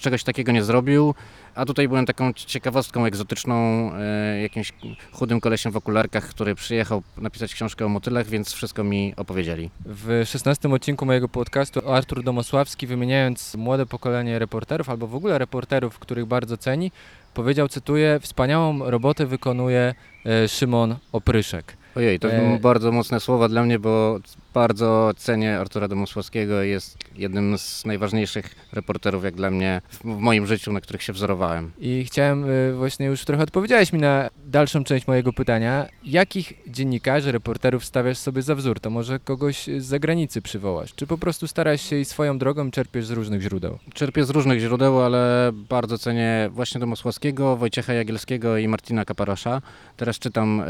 czegoś 0.01 0.23
takiego 0.23 0.51
nie 0.51 0.63
zrobił, 0.63 1.13
a 1.55 1.65
tutaj 1.65 1.87
byłem 1.87 2.05
taką 2.05 2.33
ciekawostką 2.33 3.05
egzotyczną, 3.05 3.55
e, 3.93 4.41
jakimś 4.41 4.73
chudym 5.11 5.39
kolesiem 5.39 5.71
w 5.71 5.77
okularkach, 5.77 6.29
który 6.29 6.55
przyjechał 6.55 7.03
napisać 7.17 7.53
książkę 7.53 7.85
o 7.85 7.89
motylach, 7.89 8.27
więc 8.27 8.53
wszystko 8.53 8.83
mi 8.83 9.13
opowiedzieli. 9.17 9.69
W 9.85 10.23
16 10.25 10.73
odcinku 10.73 11.05
mojego 11.05 11.29
podcastu 11.29 11.91
Artur 11.91 12.23
Domosławski, 12.23 12.87
wymieniając 12.87 13.55
młode 13.55 13.85
pokolenie 13.85 14.39
reporterów, 14.39 14.89
albo 14.89 15.07
w 15.07 15.15
ogóle 15.15 15.37
reporterów, 15.37 15.99
których 15.99 16.25
bardzo 16.25 16.57
ceni, 16.57 16.91
powiedział, 17.33 17.67
cytuję, 17.67 18.19
wspaniałą 18.21 18.89
robotę 18.89 19.25
wykonuje 19.25 19.95
e, 20.25 20.47
Szymon 20.47 20.95
Opryszek. 21.11 21.76
Ojej, 21.97 22.19
to 22.19 22.31
e... 22.31 22.59
bardzo 22.59 22.91
mocne 22.91 23.19
słowa 23.19 23.49
dla 23.49 23.63
mnie, 23.63 23.79
bo 23.79 24.19
bardzo 24.57 25.11
cenię 25.17 25.59
Artura 25.59 25.87
Domosławskiego. 25.87 26.61
Jest 26.61 26.97
jednym 27.15 27.57
z 27.57 27.85
najważniejszych 27.85 28.55
reporterów, 28.73 29.23
jak 29.23 29.35
dla 29.35 29.51
mnie, 29.51 29.81
w 29.89 30.03
moim 30.03 30.47
życiu, 30.47 30.71
na 30.71 30.81
których 30.81 31.03
się 31.03 31.13
wzorowałem. 31.13 31.71
I 31.79 32.05
chciałem, 32.05 32.45
e, 32.49 32.73
właśnie 32.73 33.05
już 33.05 33.25
trochę 33.25 33.43
odpowiedziałeś 33.43 33.93
mi 33.93 33.99
na 33.99 34.29
dalszą 34.45 34.83
część 34.83 35.07
mojego 35.07 35.33
pytania. 35.33 35.85
Jakich 36.03 36.53
dziennikarzy, 36.67 37.31
reporterów 37.31 37.85
stawiasz 37.85 38.17
sobie 38.17 38.41
za 38.41 38.55
wzór? 38.55 38.79
To 38.79 38.89
może 38.89 39.19
kogoś 39.19 39.67
z 39.77 39.85
zagranicy 39.85 40.41
przywołasz? 40.41 40.93
Czy 40.95 41.07
po 41.07 41.17
prostu 41.17 41.47
starasz 41.47 41.81
się 41.81 41.95
i 41.95 42.05
swoją 42.05 42.37
drogą 42.37 42.71
czerpiesz 42.71 43.05
z 43.05 43.11
różnych 43.11 43.41
źródeł? 43.41 43.77
Czerpię 43.93 44.23
z 44.25 44.29
różnych 44.29 44.59
źródeł, 44.59 45.01
ale 45.01 45.51
bardzo 45.53 45.97
cenię 45.97 46.49
właśnie 46.51 46.79
Domosławskiego, 46.79 47.57
Wojciecha 47.57 47.93
Jagielskiego 47.93 48.57
i 48.57 48.67
Martina 48.67 49.05
Kaparosza. 49.05 49.61
Teraz 49.97 50.19
czytam 50.19 50.63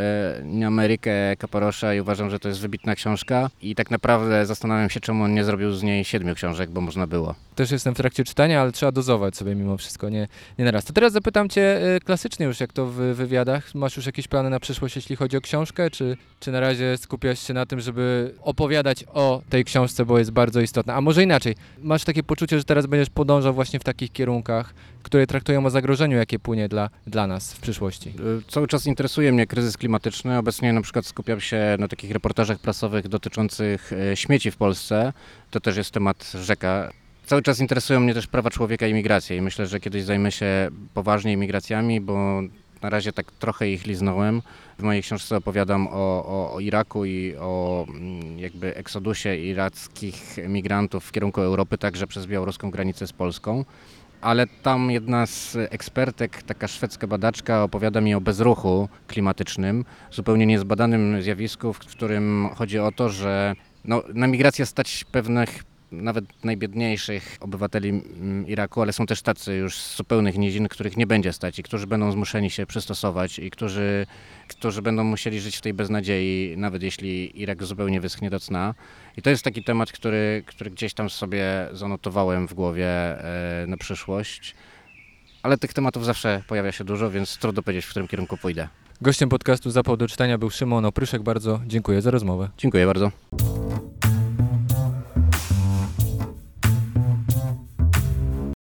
e, 0.62 0.68
Amerykę 0.68 1.36
Kaparosza 1.38 1.94
i 1.94 2.00
uważam, 2.00 2.30
że 2.30 2.40
to 2.40 2.48
jest 2.48 2.62
wybitna 2.62 2.96
książka 2.96 3.50
i 3.62 3.77
tak 3.78 3.92
naprawdę 3.92 4.46
zastanawiam 4.46 4.90
się, 4.90 5.00
czemu 5.00 5.24
on 5.24 5.34
nie 5.34 5.44
zrobił 5.44 5.74
z 5.74 5.84
niej 5.84 6.06
siedmiu 6.06 6.36
książek, 6.36 6.70
bo 6.70 6.82
można 6.82 7.08
było. 7.08 7.36
Też 7.56 7.72
jestem 7.72 7.94
w 7.94 7.98
trakcie 7.98 8.24
czytania, 8.24 8.62
ale 8.62 8.72
trzeba 8.72 8.92
dozować 8.92 9.38
sobie 9.38 9.56
mimo 9.56 9.78
wszystko, 9.78 10.10
nie, 10.10 10.28
nie 10.60 10.66
naraz. 10.66 10.86
To 10.86 10.94
teraz 10.94 11.14
zapytam 11.14 11.50
Cię 11.50 11.96
y, 11.96 12.00
klasycznie 12.00 12.46
już, 12.46 12.60
jak 12.60 12.74
to 12.74 12.86
w 12.86 12.94
wywiadach. 12.94 13.76
Masz 13.76 13.98
już 13.98 14.06
jakieś 14.06 14.28
plany 14.28 14.50
na 14.50 14.60
przyszłość, 14.60 14.96
jeśli 14.96 15.16
chodzi 15.16 15.38
o 15.38 15.42
książkę, 15.42 15.90
czy, 15.90 16.18
czy 16.40 16.52
na 16.52 16.60
razie 16.60 16.98
skupiasz 16.98 17.48
się 17.48 17.54
na 17.54 17.66
tym, 17.66 17.80
żeby 17.80 18.34
opowiadać 18.42 19.06
o 19.14 19.42
tej 19.50 19.66
książce, 19.66 20.06
bo 20.06 20.20
jest 20.20 20.32
bardzo 20.32 20.62
istotna? 20.62 20.96
A 20.96 21.02
może 21.02 21.24
inaczej, 21.24 21.56
masz 21.82 22.04
takie 22.04 22.24
poczucie, 22.24 22.58
że 22.58 22.64
teraz 22.64 22.86
będziesz 22.86 23.10
podążał 23.10 23.54
właśnie 23.54 23.80
w 23.80 23.84
takich 23.84 24.12
kierunkach, 24.12 24.74
które 25.08 25.28
traktują 25.28 25.66
o 25.66 25.70
zagrożeniu, 25.70 26.18
jakie 26.18 26.40
płynie 26.40 26.68
dla, 26.70 26.90
dla 27.08 27.28
nas 27.28 27.54
w 27.54 27.60
przyszłości? 27.60 28.10
Y, 28.10 28.52
cały 28.52 28.68
czas 28.68 28.88
interesuje 28.88 29.32
mnie 29.32 29.48
kryzys 29.48 29.78
klimatyczny. 29.78 30.38
Obecnie 30.38 30.74
na 30.74 30.82
przykład 30.82 31.06
skupiam 31.06 31.42
się 31.42 31.76
na 31.80 31.88
takich 31.88 32.12
reportażach 32.12 32.60
prasowych 32.60 33.08
dotyczących 33.08 33.94
y, 33.94 34.16
śmieci 34.16 34.52
w 34.52 34.58
Polsce. 34.58 35.14
To 35.52 35.60
też 35.60 35.78
jest 35.78 35.92
temat 35.92 36.32
rzeka. 36.42 36.92
Cały 37.26 37.42
czas 37.42 37.60
interesują 37.60 38.00
mnie 38.00 38.14
też 38.14 38.28
prawa 38.28 38.50
człowieka 38.50 38.88
i 38.88 38.94
migracje 38.94 39.38
i 39.38 39.42
myślę, 39.42 39.68
że 39.68 39.80
kiedyś 39.80 40.04
zajmę 40.04 40.32
się 40.32 40.70
poważnie 40.94 41.38
migracjami, 41.38 42.02
bo 42.02 42.42
na 42.82 42.90
razie 42.90 43.14
tak 43.14 43.32
trochę 43.32 43.70
ich 43.70 43.86
liznąłem. 43.86 44.42
W 44.80 44.84
mojej 44.84 45.02
książce 45.02 45.38
opowiadam 45.38 45.88
o, 45.88 46.26
o, 46.26 46.54
o, 46.54 46.60
Iraku 46.60 47.06
i 47.06 47.36
o 47.40 47.86
mm, 47.90 48.40
jakby 48.40 48.76
eksodusie 48.76 49.36
irackich 49.36 50.38
migrantów 50.48 51.06
w 51.06 51.12
kierunku 51.12 51.42
Europy, 51.42 51.78
także 51.78 52.08
przez 52.08 52.26
białoruską 52.26 52.72
granicę 52.72 53.08
z 53.08 53.14
Polską 53.14 53.66
ale 54.22 54.48
tam 54.48 54.92
jedna 54.92 55.26
z 55.26 55.56
ekspertek, 55.56 56.44
taka 56.44 56.68
szwedzka 56.68 57.08
badaczka, 57.08 57.64
opowiada 57.64 58.02
mi 58.02 58.16
o 58.16 58.22
bezruchu 58.22 58.90
klimatycznym, 59.08 59.86
zupełnie 60.12 60.46
niezbadanym 60.46 61.22
zjawisku, 61.22 61.74
w 61.74 61.80
którym 61.80 62.50
chodzi 62.56 62.80
o 62.80 62.92
to, 62.92 63.10
że 63.10 63.56
no, 63.86 64.04
na 64.14 64.28
migrację 64.28 64.66
stać 64.66 65.06
pewnych 65.12 65.64
nawet 65.92 66.26
najbiedniejszych 66.44 67.38
obywateli 67.40 67.90
mm, 67.90 68.48
Iraku, 68.48 68.82
ale 68.82 68.94
są 68.94 69.06
też 69.06 69.22
tacy 69.22 69.54
już 69.54 69.76
z 69.76 69.98
zupełnych 69.98 70.38
nizin, 70.38 70.68
których 70.68 70.98
nie 70.98 71.08
będzie 71.08 71.34
stać 71.34 71.60
i 71.60 71.64
którzy 71.64 71.88
będą 71.88 72.12
zmuszeni 72.12 72.50
się 72.50 72.66
przystosować 72.66 73.40
i 73.40 73.52
którzy, 73.52 74.08
którzy 74.48 74.82
będą 74.82 75.04
musieli 75.04 75.40
żyć 75.40 75.58
w 75.58 75.62
tej 75.62 75.74
beznadziei, 75.74 76.56
nawet 76.58 76.84
jeśli 76.84 77.42
Irak 77.42 77.64
zupełnie 77.64 78.02
wyschnie 78.02 78.30
do 78.30 78.40
cna. 78.40 78.76
I 79.18 79.22
to 79.22 79.30
jest 79.30 79.44
taki 79.44 79.64
temat, 79.64 79.92
który, 79.92 80.44
który 80.46 80.72
gdzieś 80.72 80.94
tam 80.94 81.10
sobie 81.10 81.44
zanotowałem 81.74 82.48
w 82.48 82.54
głowie 82.54 82.88
e, 82.88 83.68
na 83.68 83.78
przyszłość. 83.78 84.56
Ale 85.44 85.58
tych 85.58 85.74
tematów 85.74 86.06
zawsze 86.06 86.44
pojawia 86.48 86.72
się 86.72 86.84
dużo, 86.84 87.12
więc 87.12 87.38
trudno 87.38 87.64
powiedzieć, 87.64 87.86
w 87.86 87.90
którym 87.90 88.08
kierunku 88.08 88.38
pójdę. 88.38 88.68
Gościem 89.02 89.30
podcastu 89.30 89.72
Zapał 89.72 89.98
do 89.98 90.08
czytania 90.08 90.38
był 90.38 90.50
Szymon 90.50 90.86
Opryszek. 90.86 91.22
Bardzo 91.22 91.60
dziękuję 91.68 92.02
za 92.02 92.12
rozmowę. 92.12 92.50
Dziękuję 92.58 92.86
bardzo. 92.86 93.12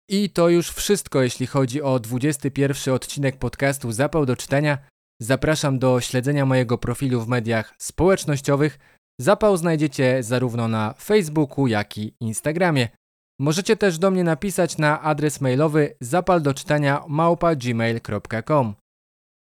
I 0.08 0.30
to 0.30 0.48
już 0.48 0.70
wszystko, 0.70 1.22
jeśli 1.22 1.46
chodzi 1.46 1.82
o 1.82 1.98
21 1.98 2.94
odcinek 2.94 3.36
podcastu 3.36 3.92
Zapał 3.92 4.26
do 4.26 4.36
czytania. 4.36 4.78
Zapraszam 5.22 5.78
do 5.78 6.00
śledzenia 6.00 6.46
mojego 6.46 6.78
profilu 6.78 7.20
w 7.20 7.28
mediach 7.28 7.74
społecznościowych. 7.78 8.78
Zapał 9.20 9.56
znajdziecie 9.56 10.22
zarówno 10.22 10.68
na 10.68 10.94
Facebooku, 10.98 11.66
jak 11.66 11.98
i 11.98 12.14
Instagramie. 12.20 12.88
Możecie 13.40 13.76
też 13.76 13.98
do 13.98 14.10
mnie 14.10 14.24
napisać 14.24 14.78
na 14.78 15.02
adres 15.02 15.40
mailowy 15.40 15.96
zapaldoczytania 16.00 17.04
małpa 17.08 17.54
gmail.com. 17.54 18.74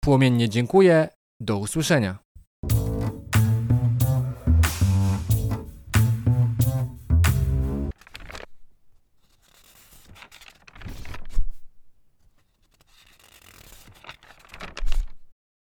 Płomiennie 0.04 0.48
dziękuję. 0.48 1.08
Do 1.40 1.58
usłyszenia. 1.58 2.18